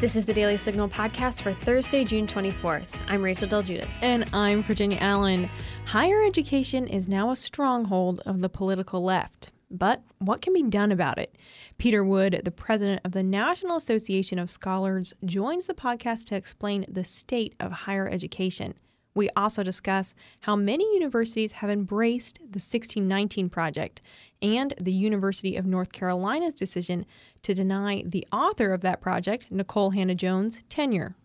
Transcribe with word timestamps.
This 0.00 0.16
is 0.16 0.24
the 0.24 0.32
Daily 0.32 0.56
Signal 0.56 0.88
podcast 0.88 1.42
for 1.42 1.52
Thursday, 1.52 2.04
June 2.04 2.26
24th. 2.26 2.86
I'm 3.06 3.22
Rachel 3.22 3.46
Del 3.46 3.62
Guidice. 3.62 3.98
And 4.00 4.24
I'm 4.32 4.62
Virginia 4.62 4.96
Allen. 4.98 5.50
Higher 5.84 6.22
education 6.22 6.86
is 6.86 7.06
now 7.06 7.30
a 7.30 7.36
stronghold 7.36 8.22
of 8.24 8.40
the 8.40 8.48
political 8.48 9.04
left. 9.04 9.50
But 9.70 10.02
what 10.16 10.40
can 10.40 10.54
be 10.54 10.62
done 10.62 10.90
about 10.90 11.18
it? 11.18 11.36
Peter 11.76 12.02
Wood, 12.02 12.40
the 12.46 12.50
president 12.50 13.02
of 13.04 13.12
the 13.12 13.22
National 13.22 13.76
Association 13.76 14.38
of 14.38 14.50
Scholars, 14.50 15.12
joins 15.26 15.66
the 15.66 15.74
podcast 15.74 16.28
to 16.28 16.34
explain 16.34 16.86
the 16.88 17.04
state 17.04 17.54
of 17.60 17.70
higher 17.70 18.08
education. 18.08 18.72
We 19.14 19.28
also 19.36 19.62
discuss 19.62 20.14
how 20.40 20.56
many 20.56 20.84
universities 20.94 21.52
have 21.52 21.70
embraced 21.70 22.38
the 22.38 22.60
1619 22.60 23.48
Project 23.48 24.00
and 24.40 24.74
the 24.80 24.92
University 24.92 25.56
of 25.56 25.66
North 25.66 25.92
Carolina's 25.92 26.54
decision 26.54 27.06
to 27.42 27.54
deny 27.54 28.02
the 28.06 28.26
author 28.32 28.72
of 28.72 28.82
that 28.82 29.00
project, 29.00 29.52
Nikole 29.52 29.94
Hannah-Jones, 29.94 30.62
tenure. 30.68 31.16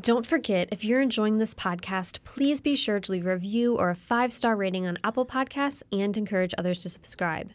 Don't 0.00 0.26
forget, 0.26 0.68
if 0.72 0.84
you're 0.84 1.02
enjoying 1.02 1.38
this 1.38 1.54
podcast, 1.54 2.24
please 2.24 2.60
be 2.60 2.74
sure 2.74 2.98
to 2.98 3.12
leave 3.12 3.26
a 3.26 3.34
review 3.34 3.76
or 3.76 3.90
a 3.90 3.94
five 3.94 4.32
star 4.32 4.56
rating 4.56 4.86
on 4.86 4.98
Apple 5.04 5.26
Podcasts 5.26 5.82
and 5.92 6.16
encourage 6.16 6.54
others 6.56 6.82
to 6.82 6.88
subscribe. 6.88 7.52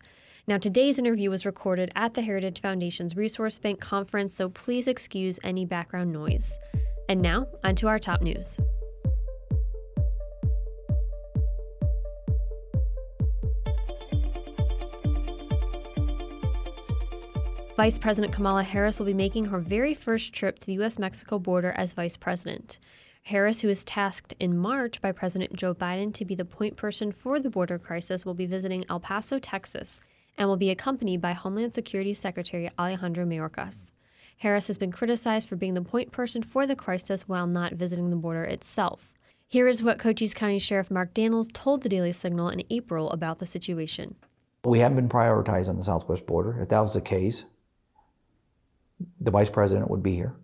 Now, 0.48 0.58
today's 0.58 0.98
interview 0.98 1.30
was 1.30 1.46
recorded 1.46 1.92
at 1.96 2.14
the 2.14 2.22
Heritage 2.22 2.62
Foundation's 2.62 3.18
Resource 3.18 3.60
Bank 3.60 3.82
conference, 3.82 4.34
so 4.34 4.48
please 4.50 4.88
excuse 4.88 5.40
any 5.44 5.66
background 5.66 6.14
noise. 6.14 6.58
And 7.10 7.22
now, 7.22 7.48
on 7.66 7.76
to 7.76 7.88
our 7.88 8.00
top 8.00 8.22
news. 8.22 8.58
Vice 17.78 18.00
President 18.00 18.34
Kamala 18.34 18.64
Harris 18.64 18.98
will 18.98 19.06
be 19.06 19.14
making 19.14 19.46
her 19.46 19.60
very 19.60 19.94
first 19.94 20.34
trip 20.34 20.58
to 20.58 20.66
the 20.66 20.74
U.S. 20.74 20.98
Mexico 20.98 21.38
border 21.38 21.74
as 21.78 21.94
vice 21.94 22.18
president. 22.18 22.80
Harris, 23.22 23.62
who 23.62 23.68
was 23.68 23.84
tasked 23.84 24.34
in 24.40 24.58
March 24.58 25.00
by 25.00 25.12
President 25.12 25.54
Joe 25.54 25.76
Biden 25.76 26.12
to 26.16 26.26
be 26.26 26.34
the 26.34 26.44
point 26.44 26.76
person 26.76 27.12
for 27.12 27.40
the 27.40 27.52
border 27.52 27.78
crisis, 27.78 28.26
will 28.26 28.34
be 28.34 28.48
visiting 28.48 28.84
El 28.90 29.00
Paso, 29.00 29.38
Texas, 29.38 30.00
and 30.40 30.50
will 30.50 30.58
be 30.58 30.72
accompanied 30.72 31.22
by 31.22 31.34
Homeland 31.34 31.72
Security 31.72 32.16
Secretary 32.16 32.68
Alejandro 32.80 33.26
Mayorkas. 33.26 33.92
Harris 34.38 34.66
has 34.66 34.80
been 34.80 34.92
criticized 34.92 35.48
for 35.48 35.56
being 35.56 35.76
the 35.76 35.82
point 35.84 36.12
person 36.12 36.42
for 36.42 36.66
the 36.66 36.76
crisis 36.76 37.28
while 37.28 37.46
not 37.46 37.74
visiting 37.74 38.10
the 38.10 38.16
border 38.16 38.44
itself. 38.44 39.14
Here 39.48 39.68
is 39.68 39.84
what 39.84 40.00
Cochise 40.00 40.34
County 40.34 40.58
Sheriff 40.58 40.90
Mark 40.90 41.14
Daniels 41.14 41.52
told 41.54 41.84
the 41.84 41.90
Daily 41.90 42.12
Signal 42.12 42.50
in 42.50 42.64
April 42.72 43.12
about 43.12 43.38
the 43.38 43.46
situation. 43.46 44.16
We 44.66 44.80
haven't 44.80 44.96
been 44.96 45.10
prioritized 45.10 45.70
on 45.70 45.78
the 45.78 45.84
southwest 45.84 46.26
border. 46.26 46.60
If 46.60 46.70
that 46.70 46.80
was 46.80 46.96
the 46.96 47.02
case, 47.02 47.44
the 49.20 49.32
vice 49.32 49.50
president 49.50 49.90
would 49.90 50.04
be 50.04 50.14
here. 50.14 50.36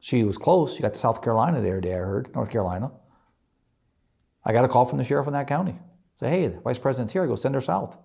She 0.00 0.24
was 0.24 0.38
close. 0.38 0.74
She 0.74 0.82
got 0.82 0.94
to 0.94 1.00
South 1.00 1.22
Carolina 1.22 1.60
the 1.60 1.68
other 1.68 1.80
day, 1.80 1.94
I 1.94 1.98
heard, 1.98 2.34
North 2.34 2.50
Carolina. 2.50 2.92
I 4.44 4.52
got 4.52 4.64
a 4.64 4.68
call 4.68 4.84
from 4.84 4.98
the 4.98 5.04
sheriff 5.04 5.26
in 5.26 5.32
that 5.32 5.48
county. 5.48 5.74
Say, 6.20 6.30
hey, 6.30 6.46
the 6.48 6.60
vice 6.60 6.78
president's 6.78 7.12
here. 7.12 7.24
I 7.24 7.26
go, 7.26 7.34
send 7.34 7.54
her 7.54 7.60
south. 7.60 7.96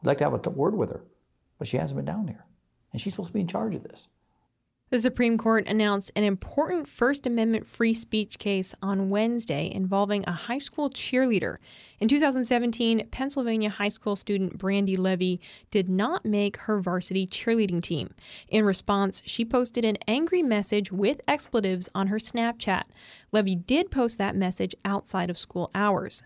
I'd 0.00 0.06
like 0.06 0.18
to 0.18 0.24
have 0.24 0.34
a 0.34 0.50
word 0.50 0.74
with 0.74 0.90
her. 0.90 1.04
But 1.58 1.68
she 1.68 1.76
hasn't 1.76 1.96
been 1.96 2.04
down 2.04 2.26
here. 2.26 2.44
And 2.92 3.00
she's 3.00 3.12
supposed 3.12 3.28
to 3.28 3.32
be 3.32 3.40
in 3.40 3.46
charge 3.46 3.74
of 3.74 3.84
this. 3.84 4.08
The 4.92 5.00
Supreme 5.00 5.38
Court 5.38 5.66
announced 5.68 6.12
an 6.14 6.22
important 6.22 6.86
First 6.86 7.26
Amendment 7.26 7.66
free 7.66 7.94
speech 7.94 8.38
case 8.38 8.74
on 8.82 9.08
Wednesday 9.08 9.72
involving 9.72 10.22
a 10.26 10.32
high 10.32 10.58
school 10.58 10.90
cheerleader. 10.90 11.56
In 11.98 12.08
2017, 12.08 13.08
Pennsylvania 13.10 13.70
high 13.70 13.88
school 13.88 14.16
student 14.16 14.58
Brandi 14.58 14.98
Levy 14.98 15.40
did 15.70 15.88
not 15.88 16.26
make 16.26 16.58
her 16.58 16.78
varsity 16.78 17.26
cheerleading 17.26 17.82
team. 17.82 18.12
In 18.48 18.66
response, 18.66 19.22
she 19.24 19.46
posted 19.46 19.86
an 19.86 19.96
angry 20.06 20.42
message 20.42 20.92
with 20.92 21.22
expletives 21.26 21.88
on 21.94 22.08
her 22.08 22.18
Snapchat. 22.18 22.82
Levy 23.32 23.54
did 23.54 23.90
post 23.90 24.18
that 24.18 24.36
message 24.36 24.74
outside 24.84 25.30
of 25.30 25.38
school 25.38 25.70
hours. 25.74 26.22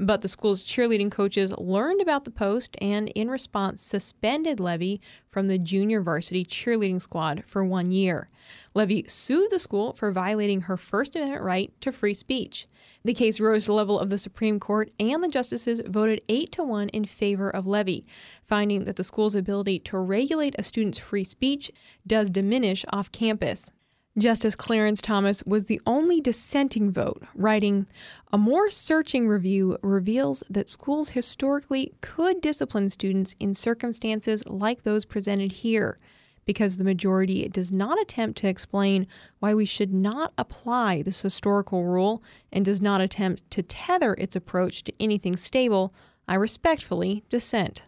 But 0.00 0.22
the 0.22 0.28
school's 0.28 0.64
cheerleading 0.64 1.12
coaches 1.12 1.52
learned 1.56 2.00
about 2.00 2.24
the 2.24 2.32
post 2.32 2.76
and, 2.80 3.10
in 3.10 3.30
response, 3.30 3.80
suspended 3.80 4.58
Levy 4.58 5.00
from 5.30 5.46
the 5.46 5.56
junior 5.56 6.00
varsity 6.00 6.44
cheerleading 6.44 7.00
squad 7.00 7.44
for 7.46 7.64
one 7.64 7.92
year. 7.92 8.28
Levy 8.74 9.04
sued 9.06 9.52
the 9.52 9.60
school 9.60 9.92
for 9.92 10.10
violating 10.10 10.62
her 10.62 10.76
First 10.76 11.14
Amendment 11.14 11.44
right 11.44 11.72
to 11.80 11.92
free 11.92 12.14
speech. 12.14 12.66
The 13.04 13.14
case 13.14 13.38
rose 13.38 13.64
to 13.64 13.66
the 13.68 13.74
level 13.74 14.00
of 14.00 14.10
the 14.10 14.18
Supreme 14.18 14.58
Court, 14.58 14.90
and 14.98 15.22
the 15.22 15.28
justices 15.28 15.80
voted 15.86 16.22
8 16.28 16.50
to 16.52 16.64
1 16.64 16.88
in 16.88 17.04
favor 17.04 17.48
of 17.48 17.66
Levy, 17.66 18.04
finding 18.44 18.86
that 18.86 18.96
the 18.96 19.04
school's 19.04 19.36
ability 19.36 19.78
to 19.80 19.98
regulate 19.98 20.56
a 20.58 20.64
student's 20.64 20.98
free 20.98 21.24
speech 21.24 21.70
does 22.04 22.30
diminish 22.30 22.84
off 22.90 23.12
campus. 23.12 23.70
Justice 24.16 24.54
Clarence 24.54 25.02
Thomas 25.02 25.42
was 25.44 25.64
the 25.64 25.80
only 25.86 26.20
dissenting 26.20 26.92
vote, 26.92 27.24
writing, 27.34 27.88
A 28.32 28.38
more 28.38 28.70
searching 28.70 29.26
review 29.26 29.76
reveals 29.82 30.44
that 30.48 30.68
schools 30.68 31.10
historically 31.10 31.94
could 32.00 32.40
discipline 32.40 32.90
students 32.90 33.34
in 33.40 33.54
circumstances 33.54 34.46
like 34.48 34.84
those 34.84 35.04
presented 35.04 35.50
here, 35.50 35.98
because 36.44 36.76
the 36.76 36.84
majority 36.84 37.48
does 37.48 37.72
not 37.72 38.00
attempt 38.00 38.38
to 38.38 38.48
explain 38.48 39.08
why 39.40 39.52
we 39.52 39.64
should 39.64 39.92
not 39.92 40.32
apply 40.38 41.02
this 41.02 41.22
historical 41.22 41.82
rule 41.82 42.22
and 42.52 42.64
does 42.64 42.80
not 42.80 43.00
attempt 43.00 43.50
to 43.50 43.64
tether 43.64 44.14
its 44.14 44.36
approach 44.36 44.84
to 44.84 44.92
anything 45.00 45.36
stable. 45.36 45.92
I 46.28 46.36
respectfully 46.36 47.24
dissent. 47.28 47.82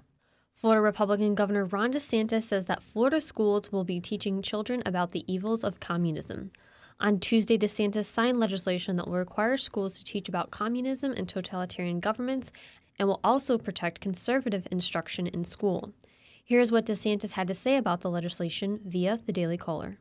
Florida 0.56 0.80
Republican 0.80 1.34
Governor 1.34 1.66
Ron 1.66 1.92
DeSantis 1.92 2.44
says 2.44 2.64
that 2.64 2.82
Florida 2.82 3.20
schools 3.20 3.70
will 3.70 3.84
be 3.84 4.00
teaching 4.00 4.40
children 4.40 4.82
about 4.86 5.12
the 5.12 5.30
evils 5.30 5.62
of 5.62 5.80
communism. 5.80 6.50
On 6.98 7.20
Tuesday, 7.20 7.58
DeSantis 7.58 8.06
signed 8.06 8.40
legislation 8.40 8.96
that 8.96 9.06
will 9.06 9.18
require 9.18 9.58
schools 9.58 9.98
to 9.98 10.04
teach 10.04 10.30
about 10.30 10.50
communism 10.50 11.12
and 11.12 11.28
totalitarian 11.28 12.00
governments 12.00 12.52
and 12.98 13.06
will 13.06 13.20
also 13.22 13.58
protect 13.58 14.00
conservative 14.00 14.66
instruction 14.70 15.26
in 15.26 15.44
school. 15.44 15.92
Here's 16.42 16.72
what 16.72 16.86
DeSantis 16.86 17.32
had 17.32 17.48
to 17.48 17.54
say 17.54 17.76
about 17.76 18.00
the 18.00 18.08
legislation 18.08 18.80
via 18.82 19.20
the 19.26 19.32
Daily 19.32 19.58
Caller 19.58 19.98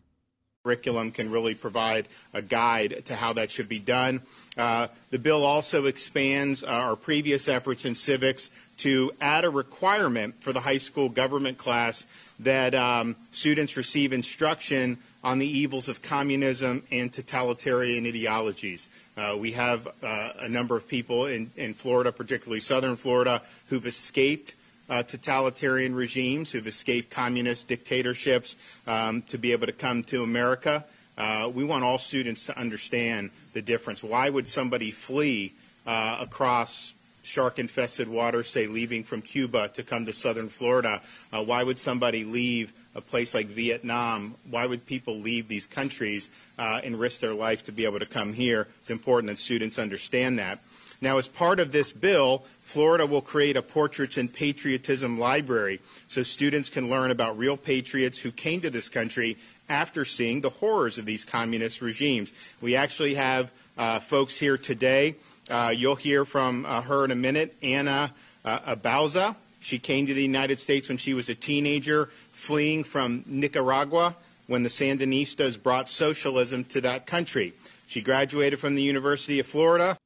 curriculum 0.66 1.12
can 1.12 1.30
really 1.30 1.54
provide 1.54 2.08
a 2.34 2.42
guide 2.42 3.04
to 3.06 3.16
how 3.16 3.32
that 3.34 3.52
should 3.52 3.70
be 3.70 3.78
done. 3.78 4.20
Uh, 4.58 4.88
the 5.12 5.20
bill 5.20 5.46
also 5.46 5.86
expands 5.86 6.64
uh, 6.64 6.68
our 6.68 6.96
previous 6.96 7.48
efforts 7.48 7.86
in 7.86 7.94
civics 7.94 8.50
to 8.78 9.12
add 9.22 9.46
a 9.46 9.50
requirement 9.50 10.36
for 10.42 10.54
the 10.54 10.60
high 10.60 10.78
school 10.78 11.10
government 11.10 11.58
class 11.58 12.06
that 12.40 12.76
um, 12.76 13.16
students 13.32 13.78
receive 13.78 14.12
instruction 14.12 14.98
on 15.24 15.40
the 15.40 15.48
evils 15.48 15.88
of 15.88 16.02
communism 16.02 16.84
and 16.92 17.12
totalitarian 17.12 18.06
ideologies. 18.06 18.90
Uh, 19.18 19.36
we 19.38 19.52
have 19.52 19.88
uh, 20.04 20.32
a 20.40 20.50
number 20.50 20.76
of 20.76 20.88
people 20.88 21.26
in, 21.26 21.50
in 21.56 21.74
Florida, 21.74 22.12
particularly 22.12 22.60
southern 22.60 22.96
Florida, 22.96 23.42
who've 23.68 23.86
escaped 23.86 24.56
uh, 24.90 25.04
totalitarian 25.04 25.96
regimes 25.96 26.52
who've 26.52 26.68
escaped 26.68 27.10
communist 27.10 27.68
dictatorships 27.68 28.56
um, 28.88 29.22
to 29.24 29.38
be 29.38 29.52
able 29.52 29.66
to 29.66 29.74
come 29.74 30.04
to 30.04 30.24
America. 30.24 30.86
Uh, 31.18 31.50
we 31.54 31.64
want 31.64 31.84
all 31.84 31.98
students 31.98 32.46
to 32.46 32.58
understand 32.58 33.32
the 33.54 33.62
difference. 33.62 34.04
Why 34.04 34.30
would 34.30 34.48
somebody 34.48 34.92
flee 34.92 35.54
uh, 35.88 36.18
across 36.20 36.94
shark 37.26 37.60
infested 37.60 38.08
waters, 38.08 38.50
say 38.50 38.68
leaving 38.68 39.04
from 39.04 39.22
Cuba 39.22 39.70
to 39.70 39.84
come 39.84 40.06
to 40.06 40.14
southern 40.14 40.50
Florida? 40.50 41.02
Uh, 41.34 41.44
why 41.44 41.64
would 41.64 41.78
somebody 41.78 42.24
leave 42.24 42.74
a 42.94 43.02
place 43.02 43.34
like 43.34 43.48
Vietnam? 43.48 44.36
Why 44.50 44.66
would 44.66 44.86
people 44.86 45.20
leave 45.20 45.48
these 45.48 45.68
countries 45.68 46.30
uh, 46.58 46.82
and 46.84 47.00
risk 47.00 47.22
their 47.22 47.34
life 47.34 47.64
to 47.64 47.72
be 47.72 47.86
able 47.86 48.00
to 48.00 48.06
come 48.06 48.34
here? 48.34 48.68
It's 48.80 48.90
important 48.90 49.32
that 49.32 49.40
students 49.40 49.80
understand 49.80 50.40
that. 50.40 50.60
Now, 51.02 51.18
as 51.18 51.28
part 51.28 51.60
of 51.60 51.72
this 51.72 51.92
bill, 51.92 52.46
Florida 52.62 53.06
will 53.06 53.22
create 53.22 53.58
a 53.58 53.62
Portraits 53.62 54.18
in 54.18 54.30
Patriotism 54.30 55.20
library 55.20 55.82
so 56.08 56.24
students 56.24 56.70
can 56.70 56.90
learn 56.90 57.12
about 57.12 57.38
real 57.38 57.58
patriots 57.58 58.18
who 58.18 58.32
came 58.32 58.62
to 58.62 58.70
this 58.70 58.90
country 58.90 59.38
after 59.68 60.06
seeing 60.06 60.42
the 60.42 60.50
horrors 60.50 60.98
of 60.98 61.06
these 61.06 61.26
communist 61.26 61.82
regimes. 61.82 62.32
We 62.62 62.76
actually 62.76 63.16
have 63.16 63.52
uh, 63.78 64.00
folks 64.00 64.38
here 64.38 64.58
today. 64.58 65.16
Uh, 65.50 65.74
you'll 65.76 65.96
hear 65.96 66.26
from 66.26 66.66
uh, 66.66 66.82
her 66.82 67.06
in 67.06 67.12
a 67.12 67.16
minute, 67.16 67.56
Anna 67.62 68.12
uh, 68.44 68.76
Abauza. 68.76 69.36
She 69.60 69.80
came 69.80 70.06
to 70.08 70.14
the 70.14 70.22
United 70.22 70.60
States 70.60 70.90
when 70.90 70.98
she 70.98 71.14
was 71.14 71.30
a 71.30 71.36
teenager, 71.36 72.10
fleeing 72.32 72.84
from 72.84 73.24
Nicaragua 73.26 74.16
when 74.48 74.64
the 74.64 74.70
Sandinistas 74.70 75.62
brought 75.62 75.90
socialism 75.90 76.64
to 76.66 76.82
that 76.82 77.06
country. 77.06 77.54
She 77.88 78.02
graduated 78.02 78.60
from 78.60 78.76
the 78.76 78.84
University 78.84 79.40
of 79.40 79.46
Florida 79.46 79.98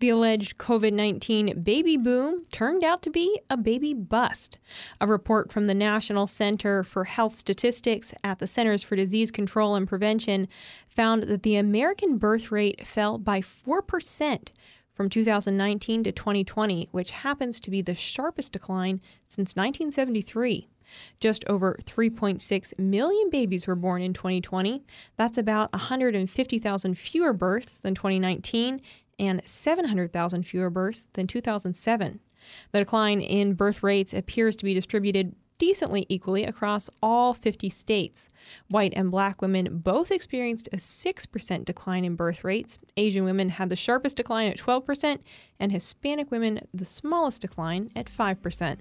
the 0.00 0.08
alleged 0.08 0.58
COVID 0.58 0.92
19 0.92 1.62
baby 1.62 1.96
boom 1.96 2.44
turned 2.50 2.84
out 2.84 3.02
to 3.02 3.10
be 3.10 3.40
a 3.48 3.56
baby 3.56 3.94
bust. 3.94 4.58
A 5.00 5.06
report 5.06 5.52
from 5.52 5.66
the 5.66 5.74
National 5.74 6.26
Center 6.26 6.82
for 6.82 7.04
Health 7.04 7.34
Statistics 7.34 8.12
at 8.22 8.38
the 8.38 8.46
Centers 8.46 8.82
for 8.82 8.96
Disease 8.96 9.30
Control 9.30 9.74
and 9.74 9.88
Prevention 9.88 10.48
found 10.88 11.24
that 11.24 11.42
the 11.42 11.56
American 11.56 12.18
birth 12.18 12.50
rate 12.50 12.86
fell 12.86 13.18
by 13.18 13.40
4% 13.40 14.48
from 14.94 15.08
2019 15.08 16.04
to 16.04 16.12
2020, 16.12 16.88
which 16.92 17.10
happens 17.10 17.60
to 17.60 17.70
be 17.70 17.82
the 17.82 17.94
sharpest 17.94 18.52
decline 18.52 19.00
since 19.26 19.56
1973. 19.56 20.68
Just 21.18 21.44
over 21.46 21.78
3.6 21.84 22.78
million 22.78 23.30
babies 23.30 23.66
were 23.66 23.74
born 23.74 24.02
in 24.02 24.12
2020. 24.12 24.84
That's 25.16 25.38
about 25.38 25.72
150,000 25.72 26.94
fewer 26.98 27.32
births 27.32 27.78
than 27.78 27.94
2019 27.94 28.80
and 29.18 29.42
700,000 29.44 30.44
fewer 30.44 30.70
births 30.70 31.08
than 31.14 31.26
2007. 31.26 32.20
The 32.72 32.78
decline 32.78 33.20
in 33.20 33.54
birth 33.54 33.82
rates 33.82 34.12
appears 34.12 34.56
to 34.56 34.64
be 34.64 34.74
distributed 34.74 35.34
decently 35.58 36.04
equally 36.08 36.44
across 36.44 36.90
all 37.02 37.32
50 37.32 37.70
states. 37.70 38.28
White 38.68 38.92
and 38.96 39.10
black 39.10 39.40
women 39.40 39.78
both 39.78 40.10
experienced 40.10 40.68
a 40.72 40.76
6% 40.76 41.64
decline 41.64 42.04
in 42.04 42.16
birth 42.16 42.44
rates. 42.44 42.78
Asian 42.96 43.24
women 43.24 43.50
had 43.50 43.68
the 43.68 43.76
sharpest 43.76 44.16
decline 44.16 44.50
at 44.50 44.58
12%, 44.58 45.20
and 45.60 45.72
Hispanic 45.72 46.30
women 46.30 46.60
the 46.74 46.84
smallest 46.84 47.40
decline 47.40 47.90
at 47.94 48.06
5%. 48.06 48.78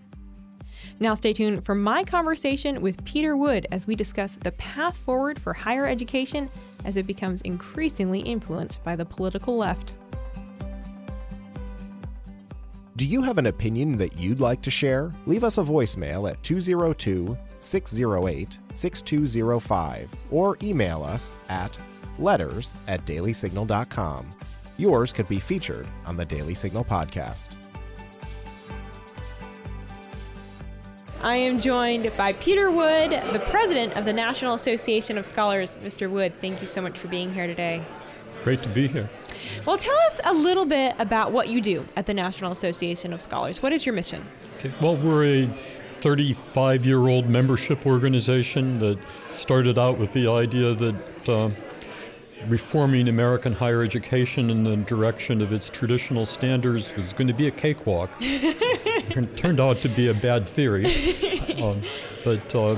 Now, 0.99 1.13
stay 1.13 1.33
tuned 1.33 1.63
for 1.63 1.75
my 1.75 2.03
conversation 2.03 2.81
with 2.81 3.05
Peter 3.05 3.37
Wood 3.37 3.67
as 3.71 3.87
we 3.87 3.95
discuss 3.95 4.35
the 4.35 4.51
path 4.53 4.97
forward 4.97 5.39
for 5.39 5.53
higher 5.53 5.87
education 5.87 6.49
as 6.83 6.97
it 6.97 7.07
becomes 7.07 7.41
increasingly 7.41 8.19
influenced 8.19 8.83
by 8.83 8.95
the 8.95 9.05
political 9.05 9.55
left. 9.55 9.95
Do 13.03 13.09
you 13.09 13.21
have 13.21 13.37
an 13.37 13.47
opinion 13.47 13.97
that 13.97 14.15
you'd 14.15 14.39
like 14.39 14.61
to 14.61 14.71
share? 14.71 15.11
Leave 15.25 15.43
us 15.43 15.57
a 15.57 15.61
voicemail 15.61 16.31
at 16.31 16.41
202 16.41 17.37
608 17.59 18.59
6205 18.71 20.09
or 20.31 20.57
email 20.63 21.03
us 21.03 21.37
at 21.49 21.77
letters 22.17 22.73
at 22.87 23.05
dailysignal.com. 23.05 24.29
Yours 24.77 25.11
could 25.11 25.27
be 25.27 25.37
featured 25.37 25.85
on 26.05 26.15
the 26.15 26.23
Daily 26.23 26.53
Signal 26.53 26.85
podcast. 26.85 27.49
I 31.21 31.35
am 31.35 31.59
joined 31.59 32.09
by 32.15 32.31
Peter 32.31 32.71
Wood, 32.71 33.11
the 33.33 33.43
president 33.49 33.97
of 33.97 34.05
the 34.05 34.13
National 34.13 34.53
Association 34.53 35.17
of 35.17 35.27
Scholars. 35.27 35.77
Mr. 35.83 36.09
Wood, 36.09 36.31
thank 36.39 36.61
you 36.61 36.67
so 36.67 36.81
much 36.81 36.97
for 36.97 37.09
being 37.09 37.33
here 37.33 37.47
today. 37.47 37.83
Great 38.45 38.63
to 38.63 38.69
be 38.69 38.87
here. 38.87 39.09
Well, 39.65 39.77
tell 39.77 39.97
us 40.07 40.21
a 40.25 40.33
little 40.33 40.65
bit 40.65 40.95
about 40.99 41.31
what 41.31 41.49
you 41.49 41.61
do 41.61 41.85
at 41.95 42.05
the 42.05 42.13
National 42.13 42.51
Association 42.51 43.13
of 43.13 43.21
Scholars. 43.21 43.61
What 43.61 43.73
is 43.73 43.85
your 43.85 43.93
mission? 43.93 44.25
Okay. 44.59 44.71
Well, 44.81 44.95
we're 44.97 45.25
a 45.25 45.57
35 45.97 46.85
year 46.85 47.07
old 47.07 47.29
membership 47.29 47.85
organization 47.85 48.79
that 48.79 48.99
started 49.31 49.79
out 49.79 49.97
with 49.97 50.11
the 50.13 50.27
idea 50.27 50.73
that 50.73 51.29
uh, 51.29 51.49
reforming 52.47 53.07
American 53.07 53.53
higher 53.53 53.81
education 53.81 54.49
in 54.49 54.63
the 54.63 54.75
direction 54.75 55.41
of 55.41 55.53
its 55.53 55.69
traditional 55.69 56.25
standards 56.25 56.93
was 56.95 57.13
going 57.13 57.27
to 57.27 57.33
be 57.33 57.47
a 57.47 57.51
cakewalk. 57.51 58.09
it 58.19 59.37
turned 59.37 59.59
out 59.59 59.77
to 59.77 59.89
be 59.89 60.09
a 60.09 60.13
bad 60.13 60.47
theory, 60.47 60.85
um, 61.61 61.81
but 62.23 62.53
uh, 62.53 62.75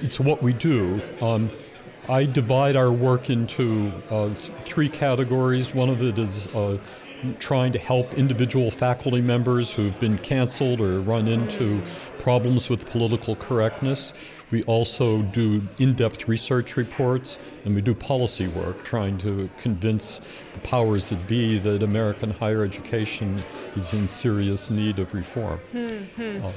it's 0.00 0.20
what 0.20 0.42
we 0.42 0.52
do. 0.52 1.00
Um, 1.20 1.50
I 2.08 2.24
divide 2.24 2.76
our 2.76 2.92
work 2.92 3.30
into 3.30 3.92
uh, 4.10 4.32
three 4.64 4.88
categories. 4.88 5.74
One 5.74 5.88
of 5.88 6.02
it 6.02 6.18
is 6.18 6.46
uh, 6.54 6.78
trying 7.40 7.72
to 7.72 7.78
help 7.78 8.14
individual 8.14 8.70
faculty 8.70 9.20
members 9.20 9.72
who've 9.72 9.98
been 9.98 10.18
canceled 10.18 10.80
or 10.80 11.00
run 11.00 11.26
into 11.26 11.82
problems 12.18 12.68
with 12.68 12.86
political 12.86 13.34
correctness. 13.34 14.12
We 14.50 14.62
also 14.64 15.22
do 15.22 15.66
in 15.78 15.94
depth 15.94 16.28
research 16.28 16.76
reports 16.76 17.38
and 17.64 17.74
we 17.74 17.80
do 17.80 17.94
policy 17.94 18.46
work 18.46 18.84
trying 18.84 19.18
to 19.18 19.50
convince 19.60 20.20
the 20.52 20.60
powers 20.60 21.08
that 21.08 21.26
be 21.26 21.58
that 21.58 21.82
American 21.82 22.30
higher 22.30 22.62
education 22.62 23.42
is 23.74 23.92
in 23.92 24.06
serious 24.06 24.70
need 24.70 25.00
of 25.00 25.12
reform. 25.12 25.58
Mm-hmm. 25.72 26.44
Uh, 26.44 26.52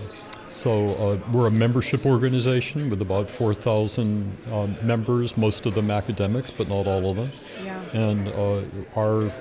so 0.50 0.96
uh, 0.96 1.31
we're 1.31 1.48
a 1.48 1.51
membership 1.51 2.06
organization 2.06 2.90
with 2.90 3.01
about 3.01 3.30
4,000 3.30 4.38
uh, 4.51 4.68
members, 4.84 5.38
most 5.38 5.66
of 5.66 5.75
them 5.75 5.92
academics, 5.92 6.50
but 6.51 6.68
not 6.68 6.88
all 6.88 7.12
of 7.12 7.16
them. 7.16 7.31
Yeah. 7.63 7.81
And 7.94 8.28
uh, 8.30 8.62
our 8.96 9.31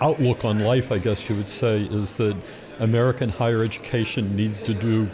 outlook 0.00 0.44
on 0.44 0.60
life, 0.60 0.92
I 0.92 0.98
guess 0.98 1.28
you 1.28 1.36
would 1.36 1.48
say, 1.48 1.84
is 1.84 2.16
that 2.16 2.36
American 2.80 3.30
higher 3.30 3.64
education 3.64 4.36
needs 4.36 4.60
to 4.62 4.74
do 4.74 5.08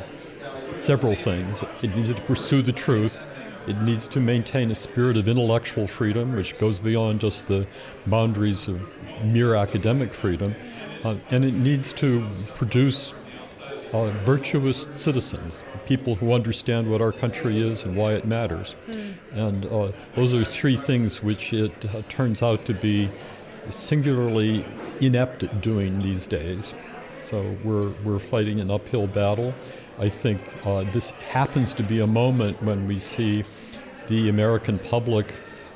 several 0.75 1.15
things. 1.15 1.63
It 1.83 1.95
needs 1.95 2.13
to 2.13 2.21
pursue 2.23 2.63
the 2.63 2.73
truth. 2.73 3.27
It 3.69 3.81
needs 3.83 4.09
to 4.09 4.21
maintain 4.21 4.73
a 4.73 4.75
spirit 4.75 5.17
of 5.17 5.29
intellectual 5.29 5.87
freedom, 5.87 6.35
which 6.35 6.59
goes 6.59 6.81
beyond 6.81 7.21
just 7.21 7.47
the 7.47 7.67
boundaries 8.07 8.67
of 8.67 8.81
mere 9.25 9.55
academic 9.55 10.13
freedom. 10.13 10.57
Uh, 11.05 11.17
and 11.31 11.45
it 11.45 11.55
needs 11.55 11.93
to 11.93 12.27
produce 12.57 13.15
uh, 13.93 14.11
virtuous 14.25 14.89
citizens, 14.93 15.65
people 15.87 16.15
who 16.15 16.33
understand 16.33 16.91
what 16.91 17.01
our 17.01 17.13
country 17.13 17.61
is 17.61 17.83
and 17.83 17.97
why 17.97 18.13
it 18.13 18.25
matters. 18.25 18.75
Mm. 18.89 19.15
And 19.33 19.67
uh, 19.67 19.93
those 20.15 20.35
are 20.35 20.45
three 20.45 20.77
things 20.77 21.23
which 21.23 21.53
it 21.53 21.73
uh, 21.95 22.03
turns 22.09 22.43
out 22.43 22.65
to 22.67 22.75
be 22.75 23.11
singularly 23.69 24.65
inept 25.01 25.43
at 25.43 25.61
doing 25.61 26.01
these 26.01 26.27
days. 26.27 26.75
So 27.25 27.57
we're, 27.63 27.91
we're 28.05 28.19
fighting 28.19 28.61
an 28.61 28.71
uphill 28.71 29.07
battle. 29.07 29.55
I 29.99 30.09
think 30.09 30.41
uh, 30.67 30.85
this 30.93 31.11
happens 31.11 31.73
to 31.75 31.83
be 31.83 32.01
a 32.01 32.07
moment 32.07 32.63
when 32.63 32.87
we 32.87 32.99
see 32.99 33.45
the 34.09 34.29
American 34.29 34.79
public 34.79 35.33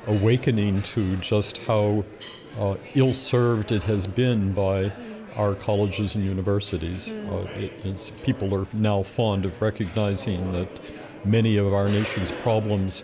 awakening 0.07 0.81
to 0.81 1.15
just 1.17 1.59
how 1.59 2.03
uh, 2.59 2.75
ill 2.95 3.13
served 3.13 3.71
it 3.71 3.83
has 3.83 4.07
been 4.07 4.53
by 4.53 4.91
our 5.37 5.55
colleges 5.55 6.15
and 6.15 6.25
universities. 6.25 7.09
Mm. 7.09 7.31
Uh, 7.31 7.59
it, 7.59 8.11
people 8.23 8.53
are 8.53 8.65
now 8.73 9.03
fond 9.03 9.45
of 9.45 9.61
recognizing 9.61 10.51
that 10.51 10.67
many 11.23 11.57
of 11.57 11.73
our 11.73 11.87
nation's 11.87 12.31
problems 12.31 13.03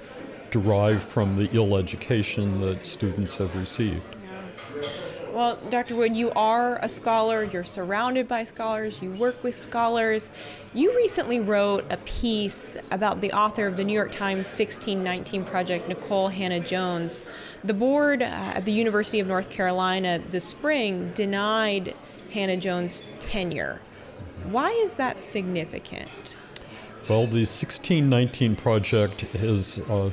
derive 0.52 1.04
from 1.04 1.36
the 1.36 1.50
ill 1.54 1.78
education 1.78 2.60
that 2.62 2.86
students 2.86 3.38
have 3.38 3.56
received. 3.56 4.04
Yeah. 4.26 4.90
Well, 5.34 5.56
Dr. 5.72 5.96
Wood, 5.96 6.16
you 6.16 6.30
are 6.36 6.78
a 6.84 6.88
scholar, 6.88 7.44
you're 7.44 7.64
surrounded 7.64 8.28
by 8.28 8.44
scholars, 8.44 9.02
you 9.02 9.10
work 9.14 9.44
with 9.44 9.56
scholars. 9.56 10.30
You 10.76 10.96
recently 10.96 11.40
wrote 11.40 11.92
a 11.92 11.98
piece 11.98 12.78
about 12.92 13.20
the 13.20 13.32
author 13.32 13.66
of 13.66 13.76
the 13.76 13.84
New 13.84 13.94
York 13.94 14.12
Times 14.12 14.46
1619 14.46 15.44
Project, 15.46 15.90
Nikole 15.90 16.32
Hannah-Jones. 16.32 17.24
The 17.64 17.74
board 17.74 18.22
uh, 18.22 18.26
at 18.26 18.66
the 18.66 18.74
University 18.74 19.20
of 19.20 19.28
North 19.28 19.50
Carolina 19.50 20.22
this 20.30 20.46
spring 20.46 21.12
denied 21.16 21.96
Hannah-Jones' 22.34 23.04
tenure. 23.20 23.80
Why 24.50 24.70
is 24.70 24.96
that 24.96 25.22
significant? 25.22 26.10
Well, 27.08 27.28
the 27.28 27.46
1619 27.46 28.56
project 28.56 29.24
is 29.36 29.80
uh, 29.80 30.10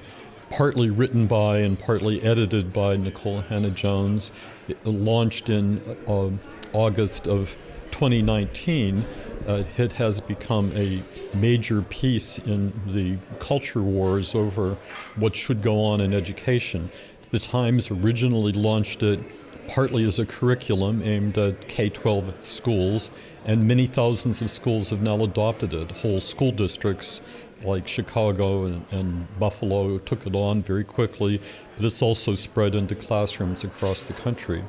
partly 0.51 0.91
written 0.91 1.27
by 1.27 1.59
and 1.59 1.79
partly 1.79 2.23
edited 2.23 2.73
by 2.73 2.97
Nikole 2.99 3.47
Hannah-Jones. 3.47 4.33
It 4.69 4.85
launched 4.85 5.49
in 5.49 5.81
uh, 6.07 6.31
August 6.77 7.27
of 7.27 7.57
2019. 7.91 9.05
Uh, 9.49 9.65
it 9.79 9.93
has 9.93 10.21
become 10.21 10.73
a 10.77 11.03
major 11.33 11.81
piece 11.81 12.39
in 12.39 12.73
the 12.87 13.17
culture 13.39 13.83
wars 13.83 14.35
over 14.35 14.77
what 15.17 15.35
should 15.35 15.63
go 15.63 15.83
on 15.83 16.01
in 16.03 16.13
education. 16.13 16.91
The 17.31 17.39
Times 17.39 17.91
originally 17.91 18.53
launched 18.53 19.03
it 19.03 19.21
partly 19.71 20.05
as 20.05 20.19
a 20.19 20.27
curriculum 20.27 21.01
aimed 21.03 21.39
at 21.39 21.69
K 21.69 21.89
12 21.89 22.43
schools, 22.43 23.11
and 23.45 23.69
many 23.69 23.87
thousands 23.87 24.43
of 24.43 24.51
schools 24.51 24.91
have 24.91 25.01
now 25.01 25.23
adopted 25.23 25.73
it. 25.73 25.93
Whole 25.93 26.21
school 26.21 26.51
districts 26.51 27.21
like 27.63 27.87
Chicago 27.87 28.65
and, 28.65 28.85
and, 28.91 29.39
Buffalo 29.39 29.99
took 29.99 30.27
it 30.27 30.35
on 30.35 30.63
very 30.63 30.83
quickly, 30.83 31.41
but 31.77 31.85
it's 31.85 32.03
also 32.03 32.35
spread 32.35 32.75
into 32.75 32.95
classrooms 32.95 33.63
across 33.63 34.03
the 34.05 34.13
country. 34.15 34.65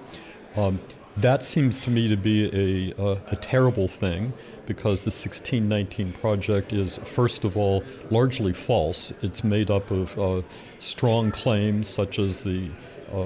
Um, 0.56 0.80
that 1.18 1.42
seems 1.42 1.82
to 1.82 1.92
me 1.92 2.08
to 2.08 2.18
be 2.18 2.94
a, 2.98 3.02
a, 3.02 3.22
a, 3.32 3.36
terrible 3.38 3.88
thing 3.88 4.34
because 4.66 5.02
the 5.02 5.10
1619 5.10 6.14
project 6.14 6.74
is, 6.74 7.00
first 7.06 7.44
of 7.44 7.58
all, 7.58 7.84
largely 8.10 8.54
false. 8.54 9.14
It's 9.22 9.44
made 9.44 9.72
up 9.72 9.90
of 9.90 10.18
uh, 10.20 10.42
strong 10.80 11.32
claims 11.32 11.88
such 11.88 12.20
as 12.20 12.44
the 12.44 12.70
uh, 13.14 13.26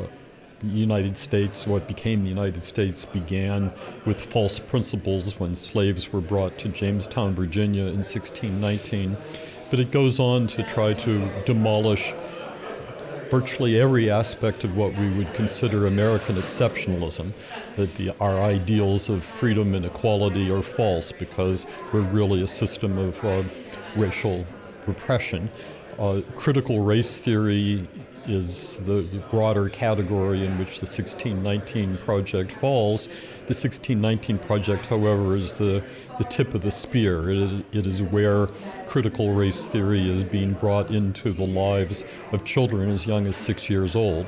United 0.70 1.18
States, 1.18 1.68
what 1.68 1.88
became 1.88 2.24
the 2.24 2.30
United 2.30 2.66
States, 2.66 3.06
began 3.06 3.72
with 4.06 4.26
false 4.32 4.60
principles 4.60 5.40
when 5.40 5.56
slaves 5.56 6.12
were 6.12 6.22
brought 6.22 6.58
to 6.60 6.70
Jamestown, 6.70 7.36
Virginia 7.36 7.84
in 7.84 8.04
1619. 8.04 9.18
But 9.70 9.80
it 9.80 9.92
goes 9.92 10.20
on 10.20 10.48
to 10.48 10.64
try 10.64 10.94
to 10.94 11.30
demolish 11.46 12.14
virtually 13.30 13.80
every 13.80 14.10
aspect 14.10 14.64
of 14.64 14.78
what 14.78 14.94
we 14.96 15.10
would 15.10 15.34
consider 15.34 15.88
American 15.88 16.36
exceptionalism, 16.36 17.34
that 17.76 17.94
the, 17.96 18.12
our 18.20 18.40
ideals 18.40 19.10
of 19.10 19.24
freedom 19.24 19.74
and 19.74 19.86
equality 19.86 20.52
are 20.52 20.62
false 20.62 21.12
because 21.12 21.66
we're 21.92 22.02
really 22.02 22.44
a 22.44 22.48
system 22.48 22.98
of 22.98 23.24
uh, 23.26 23.44
racial 23.96 24.46
repression. 24.86 25.50
Uh, 25.98 26.22
critical 26.36 26.82
race 26.82 27.18
theory 27.18 27.88
is 28.27 28.79
the, 28.86 29.03
broader 29.29 29.70
category 29.70 30.46
in 30.46 30.58
which 30.58 30.79
the 30.79 30.86
1619 30.86 31.98
project 31.98 32.51
falls. 32.53 33.08
The 33.08 33.53
1619 33.53 34.39
project, 34.39 34.86
however, 34.86 35.36
is 35.36 35.58
the, 35.58 35.84
the 36.17 36.24
tip 36.25 36.53
of 36.53 36.62
the 36.62 36.72
spear. 36.72 37.29
It 37.29 37.38
is, 37.38 37.63
it 37.72 37.86
is 37.86 38.01
where 38.01 38.48
critical 38.88 39.34
race 39.34 39.67
theory 39.67 40.10
is 40.10 40.24
being 40.24 40.53
brought 40.53 40.91
into 40.91 41.34
the 41.34 41.46
lives 41.46 42.05
of 42.32 42.44
children 42.46 42.89
as 42.89 43.05
young 43.05 43.27
as 43.27 43.36
six 43.36 43.70
years 43.70 43.96
old. 43.96 44.25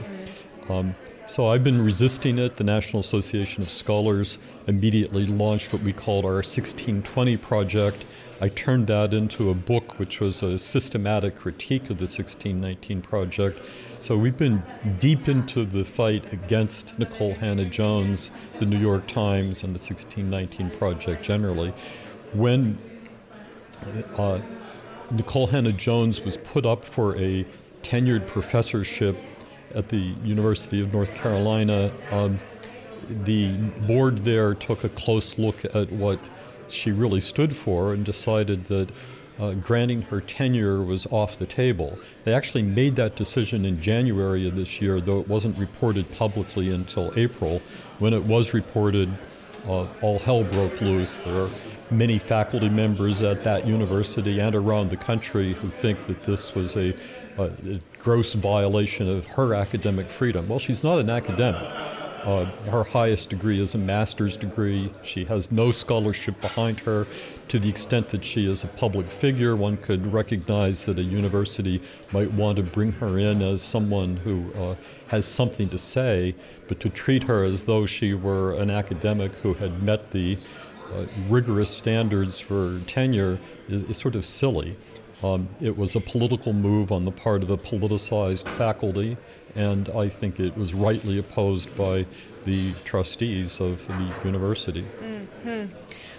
Um, 0.69 0.95
so 1.27 1.47
I've 1.47 1.63
been 1.63 1.83
resisting 1.83 2.39
it. 2.39 2.55
The 2.55 2.63
National 2.63 3.01
Association 3.01 3.61
of 3.61 3.69
Scholars 3.69 4.37
immediately 4.65 5.25
launched 5.25 5.73
what 5.73 5.81
we 5.81 5.91
called 5.91 6.23
our 6.23 6.35
1620 6.35 7.35
project. 7.35 8.05
I 8.39 8.49
turned 8.49 8.87
that 8.87 9.13
into 9.13 9.49
a 9.49 9.53
book 9.53 9.99
which 9.99 10.21
was 10.21 10.41
a 10.41 10.57
systematic 10.57 11.35
critique 11.35 11.89
of 11.89 11.97
the 11.97 12.03
1619 12.03 13.01
project. 13.01 13.59
So 14.07 14.15
we've 14.15 14.37
been 14.37 14.63
deep 14.99 15.27
into 15.27 15.65
the 15.65 15.83
fight 15.83 16.31
against 16.31 16.97
Nikole 16.97 17.35
Hannah-Jones, 17.35 18.31
the 18.57 18.65
New 18.65 18.77
York 18.77 19.05
Times, 19.05 19.63
and 19.63 19.75
the 19.75 19.83
1619 19.83 20.69
project 20.69 21.21
generally. 21.21 21.73
When 22.31 22.77
uh, 24.15 24.39
Nikole 25.11 25.49
Hannah-Jones 25.49 26.21
was 26.21 26.37
put 26.37 26.65
up 26.65 26.85
for 26.85 27.17
a 27.17 27.45
tenured 27.81 28.25
professorship 28.25 29.17
at 29.75 29.89
the 29.89 30.15
University 30.23 30.81
of 30.81 30.93
North 30.93 31.13
Carolina, 31.13 31.91
um, 32.11 32.39
the 33.09 33.57
board 33.87 34.19
there 34.19 34.53
took 34.53 34.85
a 34.85 34.89
close 34.89 35.37
look 35.37 35.65
at 35.75 35.91
what 35.91 36.21
she 36.69 36.93
really 36.93 37.19
stood 37.19 37.53
for 37.53 37.93
and 37.93 38.05
decided 38.05 38.67
that 38.67 38.89
uh, 39.39 39.53
granting 39.53 40.03
her 40.03 40.21
tenure 40.21 40.81
was 40.81 41.05
off 41.07 41.37
the 41.37 41.45
table. 41.45 41.97
They 42.23 42.33
actually 42.33 42.63
made 42.63 42.95
that 42.95 43.15
decision 43.15 43.65
in 43.65 43.81
January 43.81 44.47
of 44.47 44.55
this 44.55 44.81
year, 44.81 44.99
though 44.99 45.19
it 45.19 45.27
wasn't 45.27 45.57
reported 45.57 46.11
publicly 46.17 46.71
until 46.71 47.13
April. 47.15 47.61
When 47.99 48.13
it 48.13 48.23
was 48.23 48.53
reported, 48.53 49.09
uh, 49.67 49.87
all 50.01 50.19
hell 50.19 50.43
broke 50.43 50.79
loose. 50.81 51.17
There 51.17 51.43
are 51.43 51.49
many 51.89 52.17
faculty 52.17 52.69
members 52.69 53.23
at 53.23 53.43
that 53.43 53.65
university 53.65 54.39
and 54.39 54.55
around 54.55 54.89
the 54.89 54.97
country 54.97 55.53
who 55.53 55.69
think 55.69 56.05
that 56.05 56.23
this 56.23 56.53
was 56.53 56.75
a, 56.75 56.93
a 57.37 57.49
gross 57.99 58.33
violation 58.33 59.07
of 59.09 59.25
her 59.27 59.53
academic 59.53 60.09
freedom. 60.09 60.47
Well, 60.47 60.59
she's 60.59 60.83
not 60.83 60.99
an 60.99 61.09
academic. 61.09 61.61
Uh, 62.23 62.45
her 62.71 62.83
highest 62.83 63.29
degree 63.29 63.61
is 63.61 63.75
a 63.75 63.77
master's 63.77 64.37
degree. 64.37 64.91
She 65.03 65.25
has 65.25 65.51
no 65.51 65.71
scholarship 65.71 66.39
behind 66.41 66.79
her. 66.81 67.07
To 67.49 67.59
the 67.59 67.69
extent 67.69 68.09
that 68.09 68.25
she 68.25 68.49
is 68.49 68.63
a 68.63 68.67
public 68.67 69.09
figure, 69.09 69.55
one 69.55 69.77
could 69.77 70.11
recognize 70.11 70.85
that 70.85 70.99
a 70.99 71.03
university 71.03 71.81
might 72.11 72.33
want 72.33 72.57
to 72.57 72.63
bring 72.63 72.91
her 72.93 73.17
in 73.17 73.41
as 73.41 73.61
someone 73.61 74.17
who 74.17 74.51
uh, 74.53 74.75
has 75.07 75.25
something 75.25 75.69
to 75.69 75.77
say, 75.77 76.35
but 76.67 76.79
to 76.81 76.89
treat 76.89 77.23
her 77.23 77.43
as 77.43 77.63
though 77.63 77.85
she 77.85 78.13
were 78.13 78.53
an 78.55 78.69
academic 78.69 79.31
who 79.43 79.53
had 79.53 79.81
met 79.81 80.11
the 80.11 80.37
uh, 80.93 81.05
rigorous 81.29 81.69
standards 81.69 82.39
for 82.39 82.79
tenure 82.87 83.39
is, 83.69 83.83
is 83.83 83.97
sort 83.97 84.15
of 84.15 84.25
silly. 84.25 84.75
Um, 85.23 85.49
it 85.59 85.75
was 85.75 85.95
a 85.95 85.99
political 85.99 86.53
move 86.53 86.91
on 86.91 87.05
the 87.05 87.11
part 87.11 87.41
of 87.41 87.49
a 87.49 87.57
politicized 87.57 88.47
faculty, 88.49 89.17
and 89.55 89.89
I 89.89 90.09
think 90.09 90.39
it 90.39 90.55
was 90.55 90.73
rightly 90.73 91.17
opposed 91.17 91.75
by 91.75 92.05
the 92.45 92.73
trustees 92.85 93.59
of 93.59 93.85
the 93.87 94.13
university. 94.23 94.85
Mm-hmm. 95.01 95.75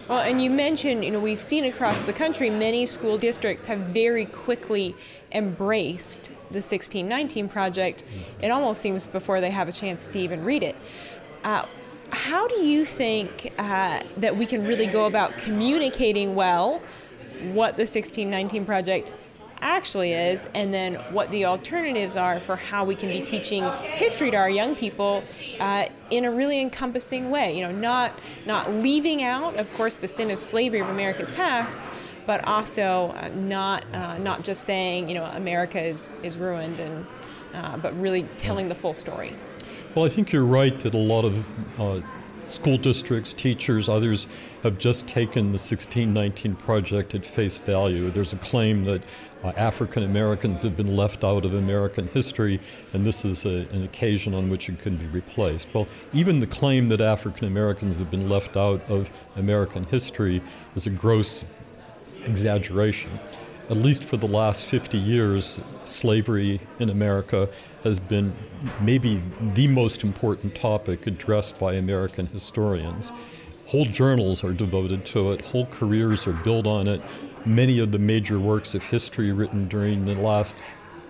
Well, 0.08 0.20
and 0.20 0.42
you 0.42 0.50
mentioned, 0.50 1.04
you 1.04 1.10
know, 1.10 1.20
we've 1.20 1.38
seen 1.38 1.64
across 1.64 2.02
the 2.02 2.12
country 2.12 2.50
many 2.50 2.86
school 2.86 3.18
districts 3.18 3.66
have 3.66 3.78
very 3.78 4.24
quickly 4.24 4.96
embraced 5.32 6.26
the 6.50 6.62
1619 6.62 7.48
project. 7.48 8.04
It 8.40 8.50
almost 8.50 8.80
seems 8.80 9.06
before 9.06 9.40
they 9.40 9.50
have 9.50 9.68
a 9.68 9.72
chance 9.72 10.08
to 10.08 10.18
even 10.18 10.44
read 10.44 10.62
it. 10.62 10.76
Uh, 11.44 11.66
how 12.10 12.48
do 12.48 12.62
you 12.62 12.86
think 12.86 13.52
uh, 13.58 14.00
that 14.16 14.34
we 14.34 14.46
can 14.46 14.66
really 14.66 14.86
go 14.86 15.04
about 15.04 15.36
communicating 15.36 16.34
well 16.34 16.82
what 17.54 17.76
the 17.76 17.82
1619 17.82 18.64
project 18.64 19.12
actually 19.60 20.12
is 20.12 20.48
and 20.54 20.72
then 20.72 20.94
what 21.12 21.30
the 21.30 21.44
alternatives 21.44 22.16
are 22.16 22.40
for 22.40 22.56
how 22.56 22.84
we 22.84 22.94
can 22.94 23.08
be 23.08 23.20
teaching 23.20 23.64
history 23.82 24.30
to 24.30 24.36
our 24.36 24.50
young 24.50 24.74
people 24.76 25.22
uh, 25.60 25.84
in 26.10 26.24
a 26.24 26.30
really 26.30 26.60
encompassing 26.60 27.30
way. 27.30 27.54
You 27.54 27.62
know 27.62 27.72
not 27.72 28.18
not 28.46 28.72
leaving 28.72 29.22
out 29.22 29.56
of 29.56 29.72
course 29.74 29.96
the 29.96 30.08
sin 30.08 30.30
of 30.30 30.40
slavery 30.40 30.80
of 30.80 30.88
america's 30.88 31.30
past 31.30 31.82
but 32.26 32.44
also 32.46 33.08
uh, 33.16 33.28
not 33.34 33.84
uh, 33.94 34.18
not 34.18 34.44
just 34.44 34.64
saying 34.64 35.08
you 35.08 35.14
know 35.14 35.24
america 35.24 35.82
is 35.82 36.08
is 36.22 36.36
ruined 36.36 36.78
and 36.78 37.06
uh, 37.54 37.76
but 37.78 37.98
really 37.98 38.24
telling 38.36 38.68
the 38.68 38.74
full 38.74 38.94
story. 38.94 39.32
Well 39.94 40.04
i 40.04 40.08
think 40.08 40.32
you're 40.32 40.44
right 40.44 40.78
that 40.80 40.94
a 40.94 40.98
lot 40.98 41.24
of 41.24 41.80
uh, 41.80 42.00
school 42.48 42.76
districts, 42.76 43.32
teachers, 43.32 43.88
others 43.88 44.26
have 44.62 44.78
just 44.78 45.06
taken 45.06 45.46
the 45.46 45.58
1619 45.58 46.56
project 46.56 47.14
at 47.14 47.24
face 47.24 47.58
value. 47.58 48.10
There's 48.10 48.32
a 48.32 48.36
claim 48.36 48.84
that 48.84 49.02
uh, 49.44 49.48
African 49.56 50.02
Americans 50.02 50.62
have 50.62 50.76
been 50.76 50.96
left 50.96 51.22
out 51.24 51.44
of 51.44 51.54
American 51.54 52.08
history, 52.08 52.60
and 52.92 53.06
this 53.06 53.24
is 53.24 53.44
a, 53.44 53.68
an 53.70 53.84
occasion 53.84 54.34
on 54.34 54.48
which 54.48 54.68
it 54.68 54.80
can 54.80 54.96
be 54.96 55.06
replaced. 55.06 55.68
Well, 55.72 55.86
even 56.12 56.40
the 56.40 56.46
claim 56.46 56.88
that 56.88 57.00
African 57.00 57.46
Americans 57.46 57.98
have 57.98 58.10
been 58.10 58.28
left 58.28 58.56
out 58.56 58.80
of 58.90 59.10
American 59.36 59.84
history 59.84 60.42
is 60.74 60.86
a 60.86 60.90
gross 60.90 61.44
exaggeration 62.24 63.10
at 63.70 63.76
least 63.76 64.04
for 64.04 64.16
the 64.16 64.26
last 64.26 64.66
50 64.66 64.96
years, 64.96 65.60
slavery 65.84 66.60
in 66.78 66.88
America 66.88 67.50
has 67.84 68.00
been 68.00 68.34
maybe 68.80 69.22
the 69.54 69.68
most 69.68 70.02
important 70.02 70.54
topic 70.54 71.06
addressed 71.06 71.58
by 71.58 71.74
American 71.74 72.26
historians. 72.26 73.12
Whole 73.66 73.84
journals 73.84 74.42
are 74.42 74.54
devoted 74.54 75.04
to 75.06 75.32
it, 75.32 75.42
whole 75.42 75.66
careers 75.66 76.26
are 76.26 76.32
built 76.32 76.66
on 76.66 76.88
it. 76.88 77.02
Many 77.44 77.78
of 77.78 77.92
the 77.92 77.98
major 77.98 78.40
works 78.40 78.74
of 78.74 78.82
history 78.84 79.32
written 79.32 79.68
during 79.68 80.06
the 80.06 80.14
last 80.14 80.56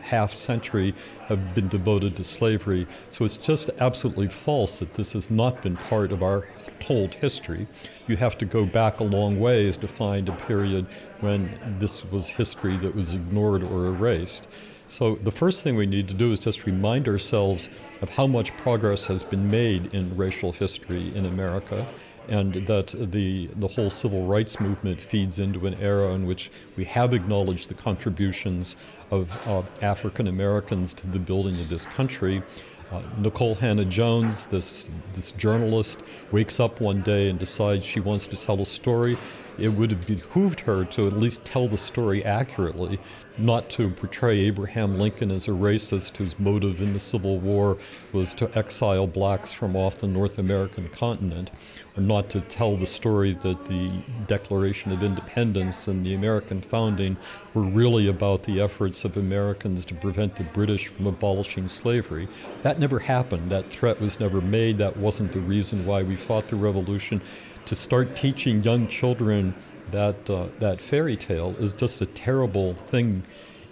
half 0.03 0.33
century 0.33 0.95
have 1.27 1.55
been 1.55 1.69
devoted 1.69 2.17
to 2.17 2.25
slavery. 2.25 2.89
So 3.11 3.25
it's 3.25 3.37
just 3.37 3.71
absolutely 3.79 4.29
false 4.29 4.81
that 4.81 4.95
this 4.95 5.13
has 5.13 5.31
not 5.31 5.63
been 5.63 5.77
part 5.77 6.11
of 6.11 6.23
our 6.25 6.49
told 6.81 7.15
history. 7.15 7.67
You 8.07 8.17
have 8.17 8.39
to 8.39 8.45
go 8.45 8.65
back 8.65 9.01
a 9.01 9.05
long 9.05 9.39
ways 9.39 9.79
to 9.79 9.89
find 9.89 10.29
a 10.29 10.33
period 10.33 10.87
when 11.21 11.59
this 11.79 12.05
was 12.05 12.29
history 12.29 12.77
that 12.79 12.95
was 12.95 13.15
ignored 13.15 13.63
or 13.63 13.87
erased. 13.87 14.49
So 14.87 15.17
the 15.17 15.31
first 15.31 15.63
thing 15.63 15.77
we 15.77 15.87
need 15.87 16.09
to 16.09 16.15
do 16.15 16.33
is 16.33 16.41
just 16.41 16.65
remind 16.65 17.09
ourselves 17.09 17.69
of 18.01 18.09
how 18.11 18.27
much 18.27 18.57
progress 18.57 19.05
has 19.07 19.23
been 19.23 19.51
made 19.51 19.93
in 19.93 20.17
racial 20.17 20.53
history 20.53 21.15
in 21.15 21.27
America 21.27 21.87
and 22.29 22.67
that 22.67 22.95
the, 23.11 23.49
the 23.57 23.69
whole 23.69 23.91
civil 23.91 24.27
rights 24.27 24.61
movement 24.61 25.01
feeds 25.01 25.39
into 25.39 25.67
an 25.67 25.75
era 25.75 26.13
in 26.13 26.27
which 26.27 26.51
we 26.77 26.85
have 26.85 27.15
acknowledged 27.15 27.69
the 27.69 27.75
contributions 27.75 28.77
of 29.11 29.31
uh, 29.47 29.63
African 29.81 30.29
Americans 30.29 30.93
to 30.95 31.07
the 31.07 31.19
building 31.19 31.55
of 31.55 31.69
this 31.69 31.87
country. 31.87 32.43
Uh, 32.91 33.03
Nikole 33.21 33.57
Hannah-Jones, 33.59 34.47
this, 34.47 34.91
this 35.15 35.33
journalist, 35.33 36.01
wakes 36.33 36.59
up 36.59 36.81
one 36.81 37.03
day 37.03 37.29
and 37.29 37.39
decides 37.39 37.85
she 37.85 38.01
wants 38.01 38.27
to 38.29 38.37
tell 38.37 38.63
a 38.63 38.67
story. 38.67 39.19
It 39.59 39.71
would 39.71 39.91
have 39.91 40.07
behooved 40.07 40.61
her 40.61 40.85
to 40.85 41.09
at 41.09 41.15
least 41.15 41.45
tell 41.45 41.67
the 41.67 41.79
story 41.79 42.25
accurately, 42.25 43.01
not 43.37 43.69
to 43.71 43.91
portray 43.91 44.39
Abraham 44.41 44.99
Lincoln 44.99 45.33
as 45.33 45.49
a 45.49 45.53
racist 45.53 46.17
whose 46.17 46.39
motive 46.39 46.81
in 46.81 46.93
the 46.93 47.01
Civil 47.01 47.39
War 47.39 47.77
was 48.13 48.35
to 48.35 48.57
exile 48.57 49.09
blacks 49.09 49.53
from 49.53 49.75
off 49.75 49.99
the 49.99 50.07
North 50.07 50.39
American 50.39 50.89
continent, 50.89 51.51
or 51.97 52.03
not 52.03 52.31
to 52.31 52.41
tell 52.41 52.77
the 52.77 52.87
story 52.87 53.35
that 53.43 53.65
the 53.67 53.91
Declaration 54.29 54.93
of 54.93 55.03
Independence 55.03 55.89
and 55.89 56.07
the 56.07 56.15
American 56.15 56.61
founding 56.61 57.17
were 57.53 57.63
really 57.63 58.07
about 58.07 58.45
the 58.45 58.61
efforts 58.61 59.05
of 59.05 59.17
Americans 59.17 59.85
to 59.87 59.95
prevent 59.95 60.37
the 60.37 60.45
British 60.45 60.87
from 60.87 61.07
abolishing 61.09 61.67
slavery. 61.67 62.29
That 62.63 62.79
never 62.79 63.01
happened. 63.01 63.51
That 63.51 63.71
threat 63.71 64.01
was 64.01 64.21
never 64.21 64.41
made. 64.41 64.79
That 64.79 64.97
wasn't 64.97 65.33
the 65.33 65.41
reason 65.41 65.85
why 65.85 66.05
we 66.05 66.15
fought 66.15 66.47
the 66.49 66.57
revolution. 66.57 67.21
To 67.69 67.75
start 67.75 68.17
teaching 68.17 68.63
young 68.63 68.89
children 68.89 69.55
that 69.91 70.31
uh, 70.31 70.47
that 70.59 70.81
fairy 70.81 71.19
tale 71.19 71.55
is 71.59 71.75
just 71.75 72.01
a 72.01 72.07
terrible 72.07 72.73
thing 72.73 73.25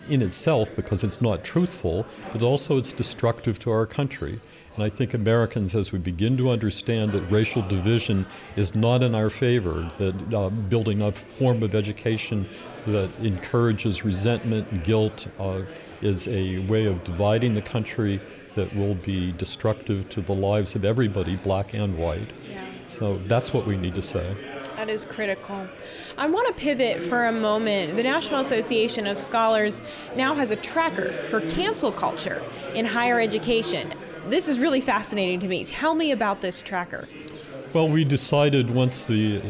in 0.07 0.21
itself 0.21 0.69
because 0.77 1.03
it's 1.03 1.23
not 1.23 1.43
truthful, 1.45 2.05
but 2.31 2.43
also 2.43 2.77
it's 2.77 2.93
destructive 2.93 3.59
to 3.61 3.71
our 3.71 3.87
country. 3.87 4.39
And 4.75 4.85
I 4.85 4.91
think 4.91 5.15
Americans, 5.15 5.75
as 5.75 5.93
we 5.93 5.99
begin 5.99 6.37
to 6.37 6.51
understand 6.51 7.13
that 7.13 7.23
racial 7.31 7.63
division 7.63 8.27
is 8.55 8.75
not 8.75 9.03
in 9.03 9.15
our 9.15 9.31
favor, 9.31 9.91
that 9.97 10.35
uh, 10.35 10.51
building 10.51 11.01
a 11.01 11.11
form 11.11 11.63
of 11.63 11.75
education 11.75 12.47
that 12.87 13.09
encourages 13.23 14.05
resentment 14.05 14.71
and 14.73 14.85
guilt 14.85 15.27
uh, 15.39 15.63
is 16.03 16.29
a 16.29 16.59
way 16.67 16.85
of 16.85 17.03
dividing 17.03 17.55
the 17.55 17.63
country 17.63 18.21
that 18.57 18.75
will 18.75 18.97
be 18.97 19.33
destructive 19.33 20.07
to 20.11 20.21
the 20.21 20.35
lives 20.35 20.75
of 20.75 20.85
everybody, 20.85 21.37
black 21.37 21.73
and 21.73 21.97
white. 21.97 22.29
Yeah. 22.51 22.63
So 22.87 23.21
that's 23.27 23.53
what 23.53 23.67
we 23.67 23.77
need 23.77 23.95
to 23.95 24.03
say. 24.03 24.37
That 24.77 24.89
is 24.89 25.05
critical. 25.05 25.67
I 26.19 26.27
want 26.29 26.49
to 26.49 26.53
pivot 26.53 27.03
for 27.03 27.27
a 27.27 27.33
moment. 27.33 27.97
The 27.97 28.03
National 28.03 28.41
Association 28.41 29.07
of 29.07 29.19
Scholars 29.19 29.83
now 30.17 30.35
has 30.35 30.51
a 30.51 30.57
tracker 30.57 31.13
for 31.25 31.41
cancel 31.49 31.91
culture 31.91 32.45
in 32.75 32.85
higher 32.85 33.19
education. 33.19 33.93
This 34.29 34.49
is 34.49 34.59
really 34.59 34.81
fascinating 34.81 35.41
to 35.41 35.49
me. 35.49 35.65
Tell 35.65 35.95
me 35.95 36.13
about 36.13 36.41
this 36.43 36.61
tracker. 36.61 37.09
Well, 37.73 37.89
we 37.89 38.05
decided 38.05 38.71
once 38.71 39.05
the 39.07 39.43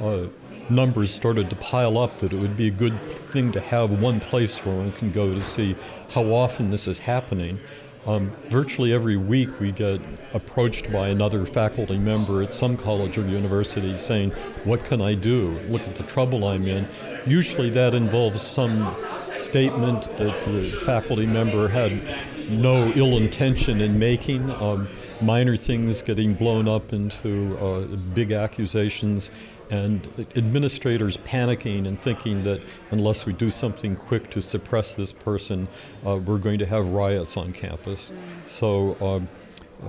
uh, 0.00 0.26
numbers 0.70 1.12
started 1.12 1.50
to 1.50 1.56
pile 1.56 1.98
up 1.98 2.18
that 2.20 2.32
it 2.32 2.38
would 2.38 2.56
be 2.56 2.68
a 2.68 2.72
good 2.72 2.98
thing 3.28 3.52
to 3.52 3.60
have 3.60 3.90
one 3.90 4.20
place 4.20 4.58
where 4.64 4.76
one 4.76 4.92
can 4.92 5.10
go 5.10 5.34
to 5.34 5.42
see 5.42 5.76
how 6.10 6.32
often 6.32 6.70
this 6.70 6.86
is 6.86 7.00
happening. 7.00 7.60
Um, 8.06 8.32
virtually 8.48 8.92
every 8.94 9.16
week, 9.16 9.60
we 9.60 9.72
get 9.72 10.00
approached 10.32 10.90
by 10.90 11.08
another 11.08 11.44
faculty 11.44 11.98
member 11.98 12.42
at 12.42 12.54
some 12.54 12.76
college 12.76 13.18
or 13.18 13.26
university 13.26 13.96
saying, 13.96 14.30
What 14.64 14.84
can 14.84 15.02
I 15.02 15.14
do? 15.14 15.58
Look 15.68 15.82
at 15.82 15.96
the 15.96 16.02
trouble 16.04 16.44
I'm 16.44 16.66
in. 16.66 16.88
Usually, 17.26 17.68
that 17.70 17.94
involves 17.94 18.42
some 18.42 18.94
statement 19.32 20.04
that 20.16 20.44
the 20.44 20.62
faculty 20.62 21.26
member 21.26 21.68
had 21.68 22.02
no 22.48 22.90
ill 22.94 23.16
intention 23.16 23.80
in 23.80 23.98
making. 23.98 24.50
Um, 24.50 24.88
minor 25.20 25.56
things 25.56 26.02
getting 26.02 26.34
blown 26.34 26.68
up 26.68 26.92
into 26.92 27.56
uh, 27.58 27.80
big 28.14 28.32
accusations, 28.32 29.30
and 29.70 30.06
administrators 30.36 31.16
panicking 31.18 31.86
and 31.86 31.98
thinking 31.98 32.42
that 32.42 32.60
unless 32.90 33.24
we 33.24 33.32
do 33.32 33.50
something 33.50 33.96
quick 33.96 34.30
to 34.30 34.42
suppress 34.42 34.94
this 34.94 35.12
person, 35.12 35.68
uh, 36.04 36.16
we're 36.16 36.38
going 36.38 36.58
to 36.58 36.66
have 36.66 36.86
riots 36.88 37.36
on 37.36 37.52
campus. 37.52 38.12
So 38.44 38.96
um, 39.00 39.28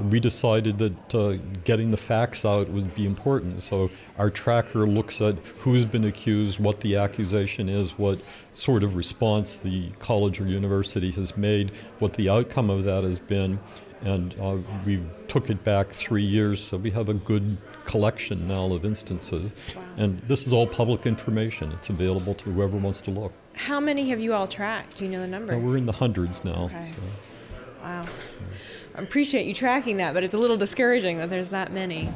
we 0.09 0.19
decided 0.19 0.77
that 0.77 1.15
uh, 1.15 1.38
getting 1.63 1.91
the 1.91 1.97
facts 1.97 2.45
out 2.45 2.69
would 2.69 2.93
be 2.95 3.05
important. 3.05 3.61
So 3.61 3.89
our 4.17 4.29
tracker 4.29 4.88
looks 4.88 5.19
at 5.19 5.35
who's 5.59 5.83
been 5.83 6.05
accused, 6.05 6.59
what 6.59 6.79
the 6.81 6.95
accusation 6.95 7.67
is, 7.67 7.97
what 7.97 8.19
sort 8.51 8.83
of 8.83 8.95
response 8.95 9.57
the 9.57 9.89
college 10.00 10.39
or 10.39 10.45
university 10.45 11.11
has 11.11 11.35
made, 11.35 11.71
what 12.00 12.13
the 12.13 12.29
outcome 12.29 12.69
of 12.69 12.83
that 12.85 13.03
has 13.03 13.19
been, 13.19 13.59
and 14.03 14.35
uh, 14.39 14.57
we 14.85 15.03
took 15.27 15.50
it 15.50 15.63
back 15.63 15.89
three 15.89 16.23
years, 16.23 16.63
so 16.63 16.77
we 16.77 16.91
have 16.91 17.09
a 17.09 17.13
good 17.13 17.57
collection 17.85 18.47
now 18.47 18.65
of 18.65 18.85
instances. 18.85 19.51
Wow. 19.75 19.83
And 19.97 20.19
this 20.21 20.45
is 20.45 20.53
all 20.53 20.67
public 20.67 21.05
information. 21.05 21.71
It's 21.71 21.89
available 21.89 22.33
to 22.35 22.51
whoever 22.51 22.77
wants 22.77 23.01
to 23.01 23.11
look. 23.11 23.33
How 23.53 23.79
many 23.79 24.09
have 24.09 24.19
you 24.19 24.33
all 24.33 24.47
tracked? 24.47 24.97
Do 24.97 25.05
you 25.05 25.11
know 25.11 25.21
the 25.21 25.27
number? 25.27 25.57
we're 25.57 25.77
in 25.77 25.85
the 25.85 25.91
hundreds 25.91 26.43
now. 26.43 26.65
Okay. 26.65 26.91
So. 26.95 27.01
Wow. 27.83 28.05
I 28.95 29.01
appreciate 29.01 29.45
you 29.45 29.53
tracking 29.53 29.97
that, 29.97 30.13
but 30.13 30.23
it's 30.23 30.33
a 30.33 30.38
little 30.38 30.57
discouraging 30.57 31.17
that 31.17 31.29
there's 31.29 31.50
that 31.50 31.71
many. 31.71 32.09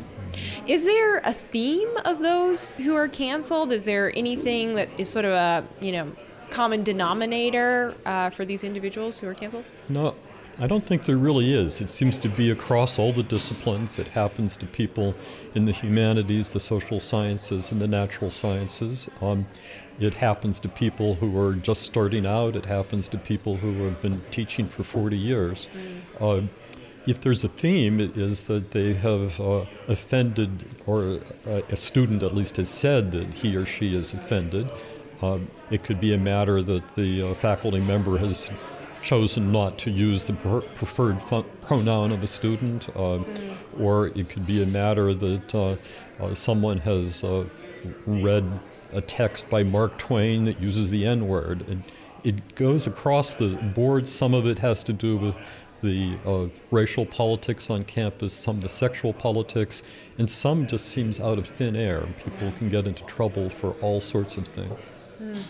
Is 0.68 0.84
there 0.84 1.18
a 1.20 1.32
theme 1.34 1.90
of 2.04 2.20
those 2.20 2.74
who 2.74 2.96
are 2.96 3.08
canceled? 3.08 3.72
Is 3.72 3.86
there 3.86 4.16
anything 4.16 4.76
that 4.76 4.90
is 5.00 5.10
sort 5.10 5.26
of 5.26 5.32
a, 5.32 5.66
you 5.80 5.92
know, 5.92 6.12
common 6.50 6.84
denominator 6.84 7.96
uh, 8.06 8.30
for 8.30 8.46
these 8.46 8.64
individuals 8.64 9.20
who 9.20 9.28
are 9.28 9.34
canceled? 9.34 9.66
No, 9.90 10.16
I 10.58 10.68
don't 10.68 10.84
think 10.84 11.04
there 11.04 11.18
really 11.18 11.54
is. 11.54 11.82
It 11.82 11.90
seems 11.90 12.18
to 12.20 12.30
be 12.30 12.50
across 12.50 12.98
all 12.98 13.12
the 13.12 13.24
disciplines. 13.24 14.00
It 14.00 14.08
happens 14.08 14.56
to 14.58 14.66
people 14.66 15.14
in 15.54 15.66
the 15.66 15.74
humanities, 15.74 16.52
the 16.52 16.62
social 16.62 17.02
sciences, 17.02 17.72
and 17.72 17.82
the 17.82 17.88
natural 17.88 18.32
sciences. 18.32 19.10
Um, 19.22 19.48
it 20.00 20.14
happens 20.14 20.62
to 20.62 20.70
people 20.70 21.16
who 21.16 21.38
are 21.38 21.56
just 21.56 21.82
starting 21.82 22.26
out. 22.26 22.56
It 22.56 22.68
happens 22.68 23.10
to 23.10 23.18
people 23.18 23.58
who 23.58 23.84
have 23.84 24.02
been 24.02 24.22
teaching 24.32 24.70
for 24.70 24.86
40 24.86 25.18
years. 25.18 25.68
Uh, 26.22 26.44
if 27.06 27.20
there's 27.20 27.44
a 27.44 27.50
theme, 27.50 28.00
it 28.00 28.16
is 28.16 28.44
that 28.44 28.72
they 28.72 28.94
have 28.94 29.40
uh, 29.42 29.66
offended, 29.90 30.66
or 30.86 31.20
a, 31.46 31.64
a, 31.70 31.76
student 31.76 32.24
at 32.24 32.34
least 32.34 32.58
has 32.58 32.70
said 32.70 33.12
that 33.12 33.28
he 33.28 33.56
or 33.58 33.66
she 33.66 33.96
is 33.96 34.14
offended. 34.14 34.70
Um, 35.22 35.50
it 35.70 35.84
could 35.84 36.00
be 36.00 36.14
a 36.14 36.18
matter 36.18 36.62
that 36.62 36.96
the 36.96 37.30
uh, 37.30 37.34
faculty 37.34 37.80
member 37.80 38.18
has 38.18 38.50
chosen 39.06 39.52
not 39.52 39.78
to 39.78 39.92
use 39.92 40.26
the 40.26 40.34
preferred 40.34 41.20
pronoun 41.62 42.12
of 42.12 42.24
a 42.24 42.28
student, 42.28 42.90
uh, 42.96 43.20
or 43.80 44.08
it 44.08 44.28
could 44.30 44.46
be 44.46 44.62
a 44.64 44.66
matter 44.66 45.14
that 45.14 45.56
uh, 45.56 45.76
uh, 46.20 46.34
someone 46.34 46.80
has 46.80 47.24
uh, 47.24 47.46
read 48.08 48.44
a 48.92 49.02
text 49.02 49.48
by 49.50 49.64
Mark 49.64 49.98
Twain 49.98 50.46
that 50.46 50.60
uses 50.60 50.90
the 50.90 51.06
N 51.06 51.28
word. 51.28 51.62
It, 51.70 51.78
it 52.24 52.56
goes 52.56 52.88
across 52.88 53.36
the 53.36 53.50
board. 53.76 54.10
Some 54.10 54.34
of 54.34 54.48
it 54.48 54.60
has 54.60 54.84
to 54.86 54.94
do 54.94 55.16
with 55.18 55.38
the 55.82 56.18
uh, 56.26 56.48
racial 56.72 57.06
politics 57.06 57.70
on 57.70 57.84
campus, 57.84 58.34
some 58.34 58.60
the 58.60 58.70
sexual 58.70 59.14
politics, 59.14 59.84
and 60.18 60.28
some 60.28 60.66
just 60.66 60.86
seems 60.88 61.20
out 61.20 61.38
of 61.38 61.48
thin 61.48 61.76
air. 61.76 62.08
People 62.24 62.52
can 62.58 62.70
get 62.70 62.88
into 62.88 63.04
trouble 63.04 63.52
for 63.52 63.74
all 63.82 64.02
sorts 64.02 64.38
of 64.38 64.48
things. 64.48 64.74
Mm. 65.22 65.44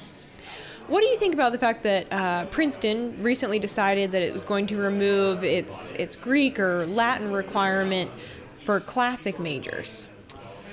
What 0.87 1.01
do 1.01 1.07
you 1.07 1.17
think 1.17 1.33
about 1.33 1.51
the 1.51 1.57
fact 1.57 1.81
that 1.83 2.11
uh, 2.13 2.45
Princeton 2.45 3.21
recently 3.23 3.57
decided 3.57 4.11
that 4.11 4.21
it 4.21 4.31
was 4.31 4.45
going 4.45 4.67
to 4.67 4.77
remove 4.77 5.43
its 5.43 5.93
its 5.93 6.15
Greek 6.15 6.59
or 6.59 6.85
Latin 6.85 7.31
requirement 7.31 8.11
for 8.59 8.79
classic 8.79 9.39
majors, 9.39 10.05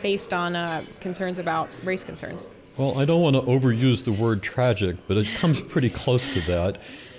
based 0.03 0.35
on 0.35 0.55
uh, 0.55 0.85
concerns 1.01 1.39
about 1.39 1.71
race 1.83 2.05
concerns? 2.05 2.51
Well, 2.77 2.99
I 2.99 3.07
don't 3.07 3.23
want 3.23 3.37
to 3.37 3.43
overuse 3.43 4.05
the 4.05 4.13
word 4.13 4.43
tragic, 4.43 4.97
but 5.09 5.17
it 5.17 5.27
comes 5.37 5.63
pretty 5.63 5.89
close 5.89 6.33
to 6.35 6.41
that. 6.43 6.79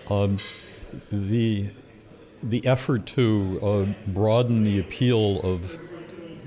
Um, 0.10 0.38
the 1.12 1.72
the 2.44 2.66
effort 2.68 3.08
to 3.08 3.60
uh, 3.64 4.12
broaden 4.12 4.62
the 4.62 4.80
appeal 4.80 5.40
of 5.42 5.80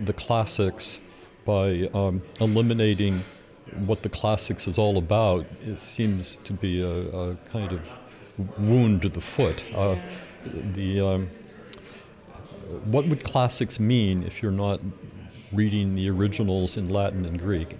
the 0.05 0.13
classics 0.13 1.01
by 1.45 1.89
um, 1.93 2.23
eliminating 2.41 3.25
what 3.87 4.03
the 4.03 4.09
classics 4.09 4.67
is 4.67 4.79
all 4.79 4.99
about 4.99 5.47
seems 5.77 6.37
to 6.45 6.53
be 6.53 6.83
a, 6.83 6.89
a 6.89 7.37
kind 7.47 7.73
of 7.73 7.81
wound 8.59 9.03
to 9.03 9.09
the 9.09 9.21
foot. 9.21 9.65
Uh, 9.75 9.97
the 10.75 11.01
um, 11.01 11.29
what 12.85 13.07
would 13.07 13.23
classics 13.25 13.79
mean 13.79 14.23
if 14.23 14.43
you're 14.43 14.53
not 14.53 14.81
reading 15.53 15.95
the 15.95 16.11
originals 16.11 16.77
in 16.77 16.89
Latin 16.89 17.25
and 17.25 17.39
Greek? 17.39 17.79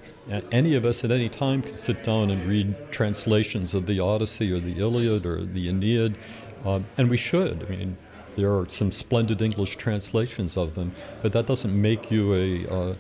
Any 0.53 0.75
of 0.75 0.85
us 0.85 1.05
at 1.05 1.11
any 1.11 1.29
time 1.29 1.63
can 1.63 1.77
sit 1.77 2.05
down 2.05 2.31
and 2.31 2.47
read 2.49 2.75
translations 2.91 3.75
of 3.75 3.87
the 3.87 4.01
Odyssey 4.01 4.53
or 4.53 4.61
the 4.61 4.79
Iliad 4.79 5.27
or 5.27 5.45
the 5.45 5.69
Aeneid, 5.69 6.17
um, 6.65 6.87
and 6.97 7.11
we 7.11 7.17
should. 7.17 7.65
I 7.65 7.69
mean, 7.69 7.97
there 8.37 8.57
are 8.57 8.69
some 8.69 8.93
splendid 8.93 9.43
English 9.43 9.77
translations 9.77 10.57
of 10.57 10.75
them, 10.75 10.93
but 11.23 11.33
that 11.33 11.47
doesn't 11.47 11.81
make 11.81 12.11
you 12.11 12.35
a 12.35 12.67
uh, 12.69 12.95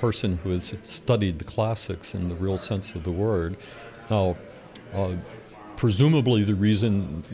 person 0.00 0.38
who 0.42 0.50
has 0.50 0.74
studied 0.82 1.38
the 1.38 1.44
classics 1.44 2.14
in 2.14 2.28
the 2.28 2.34
real 2.34 2.58
sense 2.58 2.94
of 2.94 3.04
the 3.04 3.12
word. 3.12 3.56
Now, 4.10 4.36
uh, 4.94 5.12
presumably, 5.76 6.44
the 6.44 6.54
reason 6.54 7.24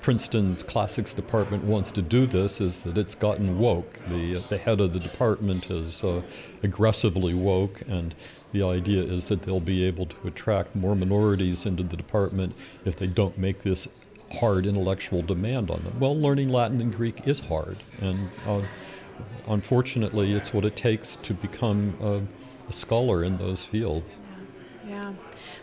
Princeton's 0.00 0.62
classics 0.62 1.12
department 1.12 1.64
wants 1.64 1.90
to 1.92 2.02
do 2.02 2.26
this 2.26 2.60
is 2.60 2.82
that 2.84 2.96
it's 2.96 3.14
gotten 3.14 3.58
woke. 3.58 4.00
The, 4.08 4.34
the 4.48 4.56
head 4.56 4.80
of 4.80 4.92
the 4.92 5.00
department 5.00 5.70
is 5.70 6.04
uh, 6.04 6.22
aggressively 6.62 7.34
woke, 7.34 7.82
and 7.88 8.14
the 8.52 8.62
idea 8.62 9.02
is 9.02 9.26
that 9.26 9.42
they'll 9.42 9.60
be 9.60 9.84
able 9.84 10.06
to 10.06 10.16
attract 10.28 10.74
more 10.74 10.94
minorities 10.94 11.66
into 11.66 11.82
the 11.82 11.96
department 11.96 12.54
if 12.84 12.96
they 12.96 13.06
don't 13.06 13.36
make 13.36 13.62
this 13.62 13.88
hard 14.40 14.66
intellectual 14.66 15.22
demand 15.22 15.70
on 15.70 15.82
them. 15.82 15.98
Well, 15.98 16.18
learning 16.18 16.50
Latin 16.50 16.80
and 16.80 16.94
Greek 16.94 17.26
is 17.26 17.40
hard, 17.40 17.78
and 18.00 18.30
uh, 18.46 18.62
unfortunately, 19.46 20.32
it's 20.32 20.52
what 20.52 20.64
it 20.64 20.76
takes 20.76 21.16
to 21.16 21.34
become 21.34 21.96
a, 22.00 22.68
a 22.68 22.72
scholar 22.72 23.24
in 23.24 23.36
those 23.36 23.64
fields. 23.64 24.18
Yeah. 24.86 25.12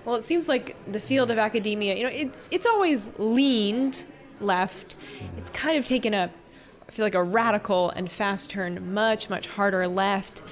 Well, 0.04 0.16
it 0.16 0.24
seems 0.24 0.48
like 0.48 0.76
the 0.92 1.00
field 1.00 1.32
of 1.32 1.38
academia, 1.38 1.96
you 1.96 2.04
know, 2.04 2.12
it's 2.14 2.48
it's 2.52 2.66
always 2.66 3.10
leaned 3.18 4.08
left. 4.40 4.96
It's 5.38 5.50
kind 5.50 5.78
of 5.78 5.86
taken 5.86 6.14
a 6.14 6.32
I 6.88 6.92
feel 6.92 7.06
like 7.06 7.16
a 7.16 7.24
radical 7.24 7.90
and 7.92 8.12
fast 8.12 8.52
turn, 8.52 8.94
much 8.94 9.30
much 9.30 9.48
harder 9.48 9.88
left. 9.88 10.44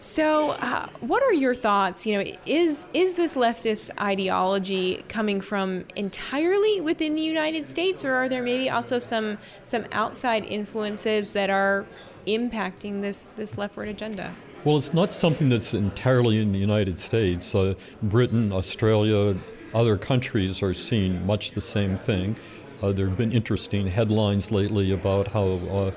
So, 0.00 0.50
uh, 0.50 0.88
what 1.00 1.24
are 1.24 1.32
your 1.32 1.56
thoughts? 1.56 2.06
You 2.06 2.18
know, 2.18 2.32
is 2.46 2.86
is 2.94 3.14
this 3.14 3.34
leftist 3.34 3.90
ideology 4.00 5.04
coming 5.08 5.40
from 5.40 5.86
entirely 5.96 6.80
within 6.80 7.16
the 7.16 7.22
United 7.22 7.66
States, 7.66 8.04
or 8.04 8.14
are 8.14 8.28
there 8.28 8.42
maybe 8.42 8.70
also 8.70 8.98
some 9.00 9.38
some 9.62 9.86
outside 9.90 10.44
influences 10.44 11.30
that 11.30 11.50
are 11.50 11.84
impacting 12.28 13.02
this 13.02 13.30
this 13.36 13.58
leftward 13.58 13.88
agenda? 13.88 14.34
Well, 14.64 14.76
it's 14.76 14.92
not 14.92 15.10
something 15.10 15.48
that's 15.48 15.72
entirely 15.72 16.40
in 16.42 16.52
the 16.52 16.58
United 16.58 16.98
States. 17.00 17.54
Uh, 17.54 17.74
Britain, 18.02 18.52
Australia, 18.52 19.36
other 19.72 19.96
countries 19.96 20.62
are 20.62 20.74
seeing 20.74 21.24
much 21.24 21.52
the 21.52 21.60
same 21.60 21.96
thing. 21.96 22.36
Uh, 22.82 22.92
there 22.92 23.08
have 23.08 23.16
been 23.16 23.32
interesting 23.32 23.86
headlines 23.86 24.50
lately 24.50 24.92
about 24.92 25.28
how 25.28 25.46
uh, 25.46 25.90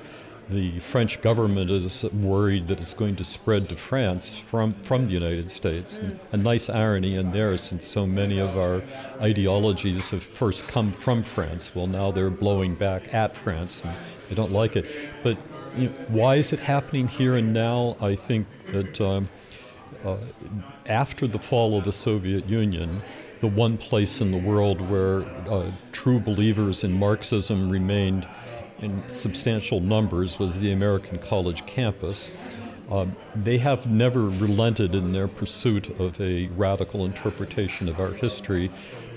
the 0.48 0.78
French 0.80 1.20
government 1.22 1.70
is 1.70 2.04
worried 2.12 2.68
that 2.68 2.80
it's 2.80 2.94
going 2.94 3.16
to 3.16 3.24
spread 3.24 3.68
to 3.68 3.76
France 3.76 4.34
from, 4.34 4.72
from 4.72 5.06
the 5.06 5.12
United 5.12 5.50
States. 5.50 6.00
Mm. 6.00 6.20
A 6.32 6.36
nice 6.36 6.68
irony 6.68 7.14
in 7.14 7.30
there, 7.30 7.56
since 7.56 7.86
so 7.86 8.06
many 8.06 8.38
of 8.38 8.56
our 8.56 8.82
ideologies 9.20 10.10
have 10.10 10.22
first 10.22 10.66
come 10.66 10.92
from 10.92 11.22
France. 11.22 11.74
Well, 11.74 11.86
now 11.86 12.10
they're 12.10 12.30
blowing 12.30 12.74
back 12.74 13.14
at 13.14 13.36
France, 13.36 13.82
and 13.84 13.94
they 14.28 14.34
don't 14.34 14.52
like 14.52 14.76
it. 14.76 14.86
But 15.22 15.38
you 15.76 15.88
know, 15.88 15.94
why 16.08 16.36
is 16.36 16.52
it 16.52 16.60
happening 16.60 17.08
here 17.08 17.36
and 17.36 17.52
now? 17.52 17.96
I 18.00 18.16
think 18.16 18.46
that 18.66 19.00
um, 19.00 19.28
uh, 20.04 20.16
after 20.86 21.26
the 21.26 21.38
fall 21.38 21.78
of 21.78 21.84
the 21.84 21.92
Soviet 21.92 22.46
Union, 22.46 23.02
the 23.40 23.48
one 23.48 23.76
place 23.76 24.20
in 24.20 24.30
the 24.30 24.38
world 24.38 24.80
where 24.80 25.22
uh, 25.48 25.70
true 25.92 26.20
believers 26.20 26.84
in 26.84 26.92
Marxism 26.92 27.70
remained 27.70 28.28
in 28.78 29.08
substantial 29.08 29.80
numbers 29.80 30.38
was 30.38 30.60
the 30.60 30.72
American 30.72 31.18
college 31.18 31.64
campus. 31.66 32.30
Um, 32.90 33.16
they 33.34 33.58
have 33.58 33.86
never 33.86 34.28
relented 34.28 34.94
in 34.94 35.12
their 35.12 35.28
pursuit 35.28 35.88
of 35.98 36.20
a 36.20 36.48
radical 36.48 37.04
interpretation 37.04 37.88
of 37.88 37.98
our 37.98 38.12
history. 38.12 38.70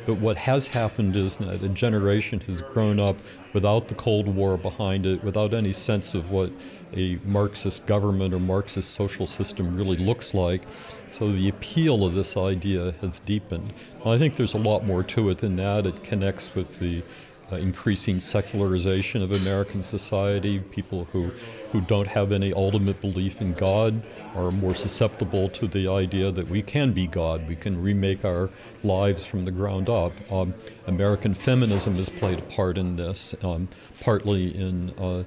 But 0.05 0.15
what 0.15 0.37
has 0.37 0.67
happened 0.67 1.17
is 1.17 1.37
that 1.37 1.63
a 1.63 1.69
generation 1.69 2.39
has 2.41 2.61
grown 2.61 2.99
up 2.99 3.17
without 3.53 3.87
the 3.87 3.95
Cold 3.95 4.27
War 4.27 4.57
behind 4.57 5.05
it, 5.05 5.23
without 5.23 5.53
any 5.53 5.73
sense 5.73 6.13
of 6.13 6.29
what 6.29 6.51
a 6.93 7.17
Marxist 7.25 7.85
government 7.85 8.33
or 8.33 8.39
Marxist 8.39 8.93
social 8.93 9.27
system 9.27 9.75
really 9.75 9.97
looks 9.97 10.33
like. 10.33 10.61
So 11.07 11.31
the 11.31 11.49
appeal 11.49 12.05
of 12.05 12.13
this 12.13 12.37
idea 12.37 12.93
has 13.01 13.19
deepened. 13.19 13.73
I 14.05 14.17
think 14.17 14.35
there's 14.35 14.53
a 14.53 14.59
lot 14.59 14.85
more 14.85 15.03
to 15.03 15.29
it 15.29 15.39
than 15.39 15.55
that. 15.55 15.85
It 15.85 16.03
connects 16.03 16.53
with 16.53 16.79
the 16.79 17.03
uh, 17.51 17.57
increasing 17.57 18.19
secularization 18.19 19.21
of 19.21 19.31
American 19.31 19.83
society. 19.83 20.59
People 20.59 21.05
who, 21.11 21.31
who 21.71 21.81
don't 21.81 22.07
have 22.07 22.31
any 22.31 22.53
ultimate 22.53 22.99
belief 23.01 23.41
in 23.41 23.53
God 23.53 24.01
are 24.35 24.51
more 24.51 24.75
susceptible 24.75 25.49
to 25.49 25.67
the 25.67 25.87
idea 25.87 26.31
that 26.31 26.49
we 26.49 26.61
can 26.61 26.91
be 26.91 27.07
God. 27.07 27.47
We 27.47 27.55
can 27.55 27.81
remake 27.81 28.25
our 28.25 28.49
lives 28.83 29.25
from 29.25 29.45
the 29.45 29.51
ground 29.51 29.89
up. 29.89 30.11
Um, 30.31 30.53
American 30.87 31.33
feminism 31.33 31.95
has 31.95 32.09
played 32.09 32.39
a 32.39 32.43
part 32.43 32.77
in 32.77 32.95
this, 32.95 33.35
um, 33.43 33.67
partly 34.01 34.55
in 34.55 34.91
uh, 34.97 35.23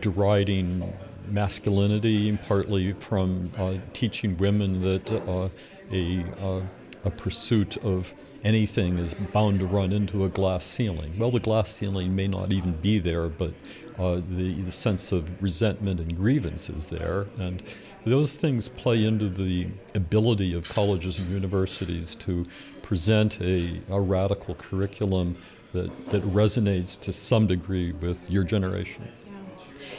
deriding 0.00 0.92
masculinity, 1.28 2.28
and 2.28 2.40
partly 2.42 2.92
from 2.94 3.52
uh, 3.56 3.74
teaching 3.92 4.36
women 4.36 4.82
that 4.82 5.10
uh, 5.10 5.48
a, 5.90 6.24
uh, 6.40 6.60
a 7.04 7.10
pursuit 7.10 7.76
of 7.78 8.12
anything 8.44 8.98
is 8.98 9.14
bound 9.14 9.60
to 9.60 9.66
run 9.66 9.92
into 9.92 10.24
a 10.24 10.28
glass 10.28 10.64
ceiling. 10.64 11.18
Well, 11.18 11.30
the 11.30 11.40
glass 11.40 11.72
ceiling 11.72 12.14
may 12.14 12.28
not 12.28 12.52
even 12.52 12.72
be 12.72 12.98
there, 12.98 13.28
but 13.28 13.54
uh, 13.98 14.20
the, 14.28 14.62
the 14.62 14.72
sense 14.72 15.12
of 15.12 15.42
resentment 15.42 16.00
and 16.00 16.16
grievance 16.16 16.68
is 16.68 16.86
there. 16.86 17.26
And 17.38 17.62
those 18.04 18.34
things 18.34 18.68
play 18.68 19.04
into 19.04 19.28
the 19.28 19.68
ability 19.94 20.54
of 20.54 20.68
colleges 20.68 21.18
and 21.18 21.30
universities 21.30 22.14
to 22.16 22.44
present 22.82 23.40
a, 23.40 23.80
a 23.90 24.00
radical 24.00 24.54
curriculum 24.54 25.36
that, 25.72 26.10
that 26.10 26.22
resonates 26.24 26.98
to 27.00 27.12
some 27.12 27.46
degree 27.46 27.92
with 27.92 28.28
your 28.30 28.44
generation. 28.44 29.08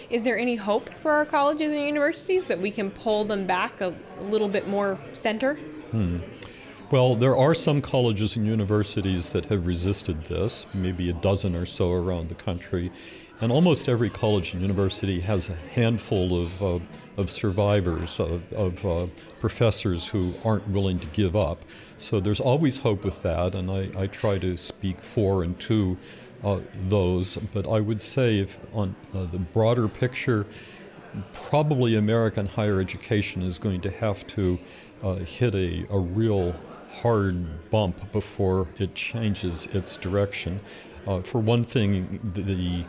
Is 0.10 0.24
there 0.24 0.38
any 0.38 0.56
hope 0.56 0.94
for 0.96 1.12
our 1.12 1.26
colleges 1.26 1.72
and 1.72 1.82
universities 1.82 2.46
that 2.46 2.60
we 2.60 2.70
can 2.70 2.92
pull 2.92 3.24
them 3.24 3.48
back 3.48 3.82
a, 3.82 3.94
little 4.22 4.50
bit 4.50 4.68
more 4.68 5.00
center? 5.14 5.56
Hmm. 5.92 6.18
Well, 6.94 7.16
there 7.16 7.36
are 7.36 7.56
some 7.56 7.82
colleges 7.82 8.36
and 8.36 8.46
universities 8.46 9.32
that 9.32 9.46
have 9.46 9.66
resisted 9.66 10.26
this, 10.26 10.68
maybe 10.76 11.10
a 11.10 11.14
dozen 11.14 11.56
or 11.56 11.66
so 11.66 11.92
around 11.92 12.30
the 12.30 12.36
country. 12.36 12.92
And 13.42 13.52
almost 13.52 13.90
every 13.90 14.12
college 14.12 14.54
and 14.54 14.62
university 14.62 15.20
has 15.22 15.50
a 15.50 15.56
handful 15.56 16.40
of, 16.40 16.62
uh, 16.62 16.80
of 17.18 17.32
survivors, 17.32 18.20
of, 18.20 18.44
of 18.54 18.86
uh, 18.86 19.08
professors 19.40 20.06
who 20.06 20.36
aren't 20.46 20.68
willing 20.68 21.00
to 21.00 21.08
give 21.08 21.36
up. 21.36 21.66
So 21.98 22.20
there's 22.20 22.40
always 22.40 22.78
hope 22.78 23.04
with 23.04 23.24
that, 23.24 23.56
and 23.56 23.72
I, 23.72 23.90
I 23.98 24.06
try 24.06 24.38
to 24.38 24.56
speak 24.56 25.02
for 25.02 25.44
and 25.44 25.60
to 25.62 25.98
uh, 26.44 26.60
those. 26.90 27.38
But 27.38 27.68
I 27.68 27.80
would 27.80 28.04
say, 28.04 28.38
if 28.38 28.60
on 28.72 28.96
uh, 29.16 29.24
the 29.24 29.40
broader 29.40 29.88
picture, 29.88 30.46
probably 31.34 31.96
American 31.96 32.46
higher 32.46 32.80
education 32.80 33.42
is 33.42 33.58
going 33.58 33.82
to 33.82 33.90
have 33.90 34.28
to 34.28 34.60
uh, 35.02 35.16
hit 35.16 35.56
a, 35.56 35.86
a 35.90 35.98
real 35.98 36.56
hard 37.02 37.70
bump 37.70 38.12
before 38.12 38.68
it 38.78 38.96
changes 38.96 39.68
its 39.68 39.98
direction. 39.98 40.60
Uh, 41.06 41.22
for 41.22 41.40
one 41.40 41.64
thing, 41.64 42.20
the, 42.34 42.86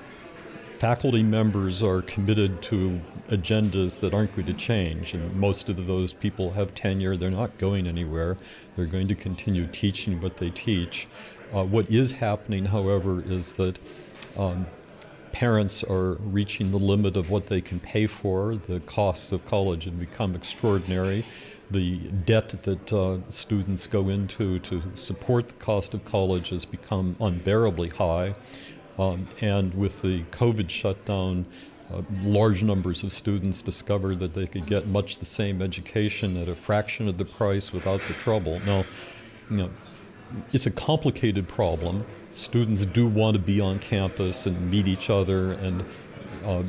faculty 0.79 1.23
members 1.23 1.83
are 1.83 2.03
committed 2.03 2.61
to 2.61 3.01
agendas 3.29 4.01
that 4.01 4.13
aren't 4.13 4.35
going 4.37 4.47
to 4.47 4.53
change, 4.53 5.15
and 5.15 5.35
most 5.35 5.69
of 5.71 5.87
those 5.87 6.13
people 6.13 6.53
have 6.53 6.75
tenure. 6.75 7.17
They're 7.17 7.31
not 7.31 7.57
going 7.57 7.87
anywhere. 7.87 8.37
They're 8.77 8.85
going 8.85 9.09
to 9.09 9.15
continue 9.15 9.67
teaching 9.67 10.21
what 10.21 10.37
they 10.37 10.51
teach. 10.51 11.07
Uh, 11.55 11.65
what 11.65 11.91
is 11.91 12.13
happening, 12.13 12.67
however, 12.67 13.23
is 13.23 13.55
that 13.55 13.79
um, 14.37 14.67
parents 15.33 15.83
are 15.85 16.15
reaching 16.15 16.71
the 16.71 16.79
limit 16.79 17.17
of 17.17 17.31
what 17.31 17.47
they 17.47 17.61
can 17.61 17.81
pay 17.81 18.07
for. 18.07 18.55
The 18.55 18.81
costs 18.81 19.33
of 19.33 19.47
college 19.47 19.85
have 19.85 19.99
become 19.99 20.35
extraordinary 20.35 21.25
the 21.75 21.99
debt 22.25 22.63
that 22.63 22.93
uh, 22.93 23.19
students 23.29 23.87
go 23.89 24.09
into 24.09 24.61
to 24.61 24.83
support 24.95 25.49
the 25.49 25.55
cost 25.55 25.93
of 25.93 26.05
college 26.05 26.51
has 26.51 26.65
become 26.65 27.17
unbearably 27.21 27.89
high. 27.89 28.35
Um, 28.97 29.27
and 29.41 29.75
with 29.75 30.03
the 30.03 30.23
COVID 30.31 30.71
shutdown, 30.71 31.47
uh, 31.93 32.03
large 32.23 32.63
numbers 32.63 33.03
of 33.03 33.13
students 33.13 33.61
discovered 33.61 34.21
that 34.21 34.35
they 34.35 34.47
could 34.47 34.67
get 34.67 34.87
much 34.87 35.19
the 35.19 35.25
same 35.25 35.61
education 35.61 36.37
at 36.37 36.49
a 36.49 36.55
fraction 36.55 37.09
of 37.09 37.19
the 37.19 37.25
price 37.25 37.73
without 37.73 38.01
the 38.03 38.15
trouble. 38.15 38.61
Now, 38.65 38.85
you 39.51 39.57
know, 39.57 39.71
it's 40.53 40.67
a 40.67 40.71
complicated 40.71 41.49
problem. 41.49 42.07
Students 42.35 42.87
do 42.87 43.07
want 43.07 43.35
to 43.35 43.43
be 43.43 43.61
on 43.61 43.81
campus 43.81 44.47
and 44.47 44.71
meet 44.71 44.87
each 44.87 45.11
other 45.11 45.53
and 45.53 45.85
uh, 46.45 46.63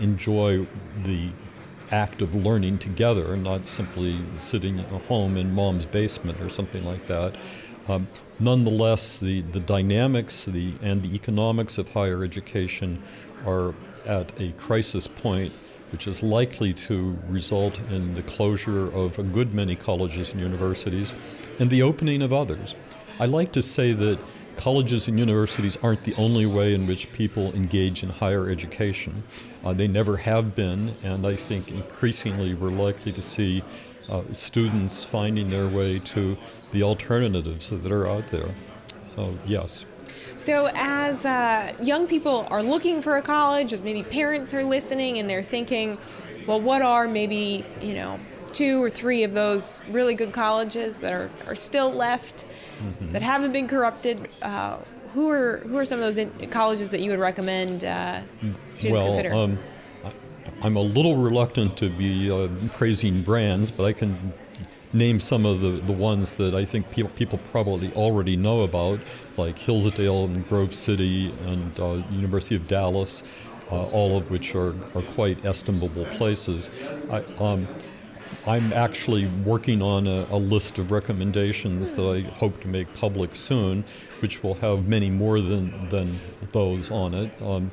enjoy 0.00 0.66
the 1.04 1.30
act 1.90 2.22
of 2.22 2.34
learning 2.34 2.78
together, 2.78 3.36
not 3.36 3.68
simply 3.68 4.18
sitting 4.36 4.78
at 4.80 4.86
home 5.02 5.36
in 5.36 5.54
mom's 5.54 5.86
basement 5.86 6.40
or 6.40 6.48
something 6.48 6.84
like 6.84 7.06
that. 7.06 7.34
Um, 7.88 8.08
nonetheless, 8.38 9.18
the, 9.18 9.40
the 9.40 9.60
dynamics 9.60 10.44
the, 10.44 10.74
and 10.82 11.02
the 11.02 11.14
economics 11.14 11.78
of 11.78 11.92
higher 11.92 12.22
education 12.22 13.02
are 13.46 13.74
at 14.04 14.38
a 14.40 14.52
crisis 14.52 15.06
point, 15.06 15.52
which 15.90 16.06
is 16.06 16.22
likely 16.22 16.74
to 16.74 17.18
result 17.28 17.78
in 17.90 18.14
the 18.14 18.22
closure 18.22 18.92
of 18.92 19.18
a 19.18 19.22
good 19.22 19.54
many 19.54 19.74
colleges 19.74 20.32
and 20.32 20.40
universities 20.40 21.14
and 21.58 21.70
the 21.70 21.82
opening 21.82 22.20
of 22.20 22.32
others. 22.32 22.74
I 23.18 23.26
like 23.26 23.52
to 23.52 23.62
say 23.62 23.92
that 23.94 24.18
colleges 24.58 25.06
and 25.06 25.18
universities 25.18 25.78
aren't 25.82 26.02
the 26.02 26.14
only 26.16 26.44
way 26.44 26.74
in 26.74 26.86
which 26.86 27.10
people 27.12 27.52
engage 27.54 28.02
in 28.02 28.10
higher 28.10 28.50
education. 28.50 29.22
Uh, 29.64 29.72
they 29.72 29.86
never 29.86 30.16
have 30.16 30.54
been, 30.54 30.94
and 31.04 31.24
I 31.26 31.36
think 31.36 31.70
increasingly 31.70 32.54
we're 32.54 32.70
likely 32.70 33.12
to 33.12 33.22
see 33.22 33.62
uh, 34.10 34.22
students 34.32 35.04
finding 35.04 35.48
their 35.48 35.68
way 35.68 36.00
to 36.00 36.36
the 36.72 36.82
alternatives 36.82 37.70
that 37.70 37.92
are 37.92 38.08
out 38.08 38.28
there. 38.30 38.52
So, 39.14 39.38
yes. 39.46 39.84
So, 40.36 40.70
as 40.74 41.24
uh, 41.24 41.72
young 41.80 42.06
people 42.08 42.46
are 42.50 42.62
looking 42.62 43.00
for 43.00 43.16
a 43.16 43.22
college, 43.22 43.72
as 43.72 43.82
maybe 43.82 44.02
parents 44.02 44.52
are 44.54 44.64
listening 44.64 45.18
and 45.18 45.30
they're 45.30 45.42
thinking, 45.42 45.98
well, 46.46 46.60
what 46.60 46.82
are 46.82 47.06
maybe, 47.06 47.64
you 47.80 47.94
know, 47.94 48.18
two 48.52 48.82
or 48.82 48.90
three 48.90 49.22
of 49.22 49.34
those 49.34 49.80
really 49.90 50.14
good 50.14 50.32
colleges 50.32 51.00
that 51.00 51.12
are, 51.12 51.30
are 51.46 51.54
still 51.56 51.92
left 51.92 52.44
mm-hmm. 52.78 53.12
that 53.12 53.22
haven't 53.22 53.52
been 53.52 53.68
corrupted. 53.68 54.28
Uh, 54.42 54.78
who 55.14 55.30
are 55.30 55.58
who 55.58 55.78
are 55.78 55.84
some 55.84 55.98
of 55.98 56.04
those 56.04 56.18
in- 56.18 56.50
colleges 56.50 56.90
that 56.90 57.00
you 57.00 57.10
would 57.10 57.18
recommend 57.18 57.84
uh, 57.84 58.20
students 58.72 58.84
well, 58.84 59.06
consider? 59.06 59.32
Um, 59.34 59.58
I'm 60.60 60.76
a 60.76 60.82
little 60.82 61.16
reluctant 61.16 61.76
to 61.78 61.88
be 61.88 62.30
uh, 62.30 62.48
praising 62.72 63.22
brands, 63.22 63.70
but 63.70 63.84
I 63.84 63.92
can 63.92 64.32
name 64.92 65.20
some 65.20 65.46
of 65.46 65.60
the, 65.60 65.70
the 65.70 65.92
ones 65.92 66.34
that 66.34 66.54
I 66.54 66.64
think 66.64 66.90
people, 66.90 67.10
people 67.12 67.38
probably 67.52 67.92
already 67.92 68.36
know 68.36 68.62
about, 68.62 68.98
like 69.36 69.58
Hillsdale 69.58 70.24
and 70.24 70.48
Grove 70.48 70.74
City 70.74 71.32
and 71.46 71.78
uh, 71.78 72.02
University 72.10 72.56
of 72.56 72.66
Dallas, 72.66 73.22
uh, 73.70 73.84
all 73.90 74.16
of 74.16 74.30
which 74.30 74.54
are, 74.54 74.74
are 74.96 75.02
quite 75.14 75.44
estimable 75.44 76.06
places. 76.16 76.70
I, 77.10 77.22
um, 77.38 77.68
I'm 78.46 78.72
actually 78.72 79.26
working 79.44 79.82
on 79.82 80.06
a, 80.06 80.26
a, 80.30 80.38
list 80.38 80.78
of 80.78 80.90
recommendations 80.90 81.92
that 81.92 82.02
I 82.02 82.22
hope 82.36 82.60
to 82.62 82.68
make 82.68 82.92
public 82.94 83.34
soon, 83.34 83.84
which 84.20 84.42
will 84.42 84.54
have 84.54 84.88
many 84.88 85.10
more 85.10 85.40
than, 85.40 85.88
than 85.88 86.18
those 86.52 86.90
on 86.90 87.14
it. 87.14 87.42
Um, 87.42 87.70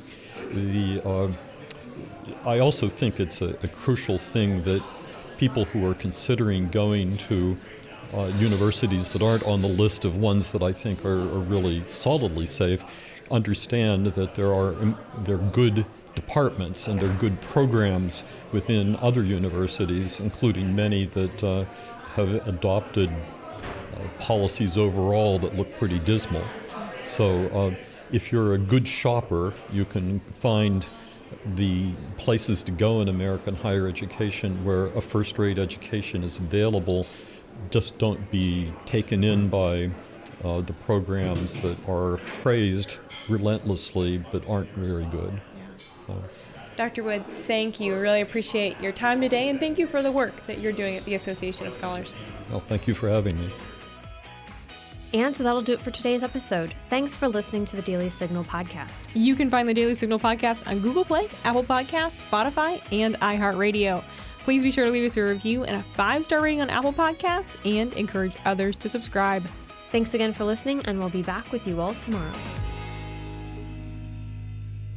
the, 0.52 1.02
uh, 1.06 1.32
I 2.46 2.60
also 2.60 2.90
think 2.90 3.20
it's 3.20 3.42
a, 3.42 3.50
a, 3.64 3.68
crucial 3.68 4.18
thing 4.18 4.64
that 4.64 4.84
people 5.38 5.66
who 5.66 5.90
are 5.90 5.94
considering 5.94 6.70
going 6.70 7.18
to 7.30 7.58
uh, 8.14 8.32
universities 8.38 9.10
that 9.12 9.22
aren't 9.22 9.44
on 9.44 9.62
the 9.62 9.68
list 9.68 10.06
of 10.06 10.18
ones 10.18 10.52
that 10.52 10.62
I 10.62 10.72
think 10.72 11.04
are, 11.06 11.22
are 11.22 11.40
really 11.40 11.88
solidly 11.88 12.46
safe 12.46 12.84
understand 13.32 14.06
that 14.08 14.36
there 14.36 14.54
are 14.54 14.70
um, 14.76 14.98
there 15.20 15.36
are 15.36 15.50
good 15.52 15.86
departments 16.16 16.88
and 16.88 17.00
there 17.00 17.10
are 17.10 17.14
good 17.14 17.40
programs 17.42 18.24
within 18.52 18.96
other 18.98 19.24
universities, 19.24 20.20
including 20.20 20.76
many 20.76 21.06
that 21.06 21.44
uh, 21.44 21.66
have 22.14 22.48
adopted 22.48 23.10
uh, 23.10 23.64
policies 24.20 24.78
overall 24.78 25.38
that 25.40 25.56
look 25.56 25.72
pretty 25.78 26.00
dismal. 26.00 26.44
So, 27.04 27.46
uh, 27.48 27.76
if 28.12 28.32
you're 28.32 28.54
a 28.54 28.58
good 28.58 28.88
shopper, 28.88 29.54
you 29.72 29.84
can 29.84 30.20
find 30.20 30.86
the 31.46 31.92
places 32.18 32.64
to 32.64 32.72
go 32.72 33.02
in 33.02 33.10
American 33.10 33.56
higher 33.56 33.88
education 33.88 34.64
where 34.64 34.86
a 34.88 35.02
first 35.02 35.38
rate 35.38 35.60
education 35.60 36.24
is 36.24 36.38
available 36.38 37.06
just 37.70 37.98
don't 37.98 38.30
be 38.32 38.72
taken 38.86 39.24
in 39.24 39.50
by 39.50 39.90
uh, 40.44 40.62
the 40.62 40.74
programs 40.74 41.62
that 41.62 41.78
are 41.88 42.18
praised 42.42 43.00
relentlessly 43.28 44.24
but 44.32 44.48
aren't 44.48 44.70
very 44.72 45.06
good. 45.06 45.42
So. 46.08 46.16
Dr. 46.78 47.04
Wood, 47.04 47.26
thank 47.26 47.80
you. 47.80 47.96
Really 47.96 48.22
appreciate 48.22 48.80
your 48.82 48.92
time 48.92 49.22
today 49.22 49.50
and 49.50 49.60
thank 49.60 49.80
you 49.80 49.88
for 49.88 50.02
the 50.02 50.12
work 50.12 50.46
that 50.46 50.60
you're 50.60 50.74
doing 50.74 50.96
at 50.96 51.06
the 51.06 51.16
Association 51.16 51.68
of 51.68 51.74
Scholars. 51.74 52.16
Well, 52.50 52.60
thank 52.60 52.88
you 52.88 52.94
for 52.94 53.10
having 53.10 53.40
me. 53.40 53.50
And 55.14 55.34
so 55.34 55.44
that'll 55.44 55.62
do 55.62 55.72
it 55.72 55.80
for 55.80 55.92
today's 55.92 56.24
episode. 56.24 56.74
Thanks 56.90 57.16
for 57.16 57.30
listening 57.30 57.64
to 57.66 57.78
the 57.78 57.82
Daily 57.82 58.10
Signal 58.10 58.44
podcast. 58.44 59.04
You 59.14 59.36
can 59.36 59.50
find 59.50 59.70
the 59.70 59.74
Daily 59.74 59.96
Signal 59.96 60.20
podcast 60.20 60.68
on 60.68 60.80
Google 60.80 61.06
Play, 61.06 61.30
Apple 61.46 61.64
Podcasts, 61.64 62.22
Spotify, 62.30 62.82
and 62.92 63.16
iHeartRadio. 63.22 64.04
Please 64.40 64.62
be 64.62 64.72
sure 64.72 64.86
to 64.86 64.92
leave 64.92 65.06
us 65.06 65.16
a 65.16 65.24
review 65.24 65.64
and 65.64 65.78
a 65.78 65.84
five 65.84 66.26
star 66.26 66.42
rating 66.42 66.62
on 66.62 66.70
Apple 66.70 66.92
Podcasts 66.92 67.46
and 67.64 67.94
encourage 67.94 68.36
others 68.44 68.76
to 68.76 68.90
subscribe. 68.90 69.44
Thanks 69.92 70.14
again 70.14 70.34
for 70.34 70.44
listening, 70.44 70.86
and 70.86 71.00
we'll 71.00 71.10
be 71.10 71.24
back 71.24 71.50
with 71.52 71.66
you 71.66 71.80
all 71.80 71.94
tomorrow. 71.94 72.34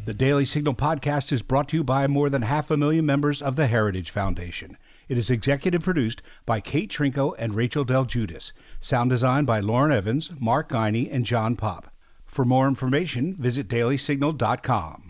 The 0.08 0.14
Daily 0.14 0.46
Signal 0.46 0.72
podcast 0.72 1.32
is 1.32 1.42
brought 1.42 1.68
to 1.68 1.76
you 1.76 1.84
by 1.84 2.06
more 2.06 2.30
than 2.30 2.40
half 2.40 2.70
a 2.70 2.78
million 2.78 3.04
members 3.04 3.42
of 3.42 3.56
the 3.56 3.66
Heritage 3.66 4.08
Foundation. 4.08 4.78
It 5.06 5.18
is 5.18 5.28
executive 5.28 5.82
produced 5.82 6.22
by 6.46 6.60
Kate 6.60 6.90
Trinko 6.90 7.34
and 7.38 7.54
Rachel 7.54 7.84
Del 7.84 8.06
Guidice. 8.06 8.52
Sound 8.80 9.10
design 9.10 9.44
by 9.44 9.60
Lauren 9.60 9.92
Evans, 9.92 10.30
Mark 10.40 10.70
Guiney, 10.70 11.12
and 11.12 11.26
John 11.26 11.56
Popp. 11.56 11.92
For 12.24 12.46
more 12.46 12.66
information, 12.66 13.34
visit 13.34 13.68
dailysignal.com. 13.68 15.07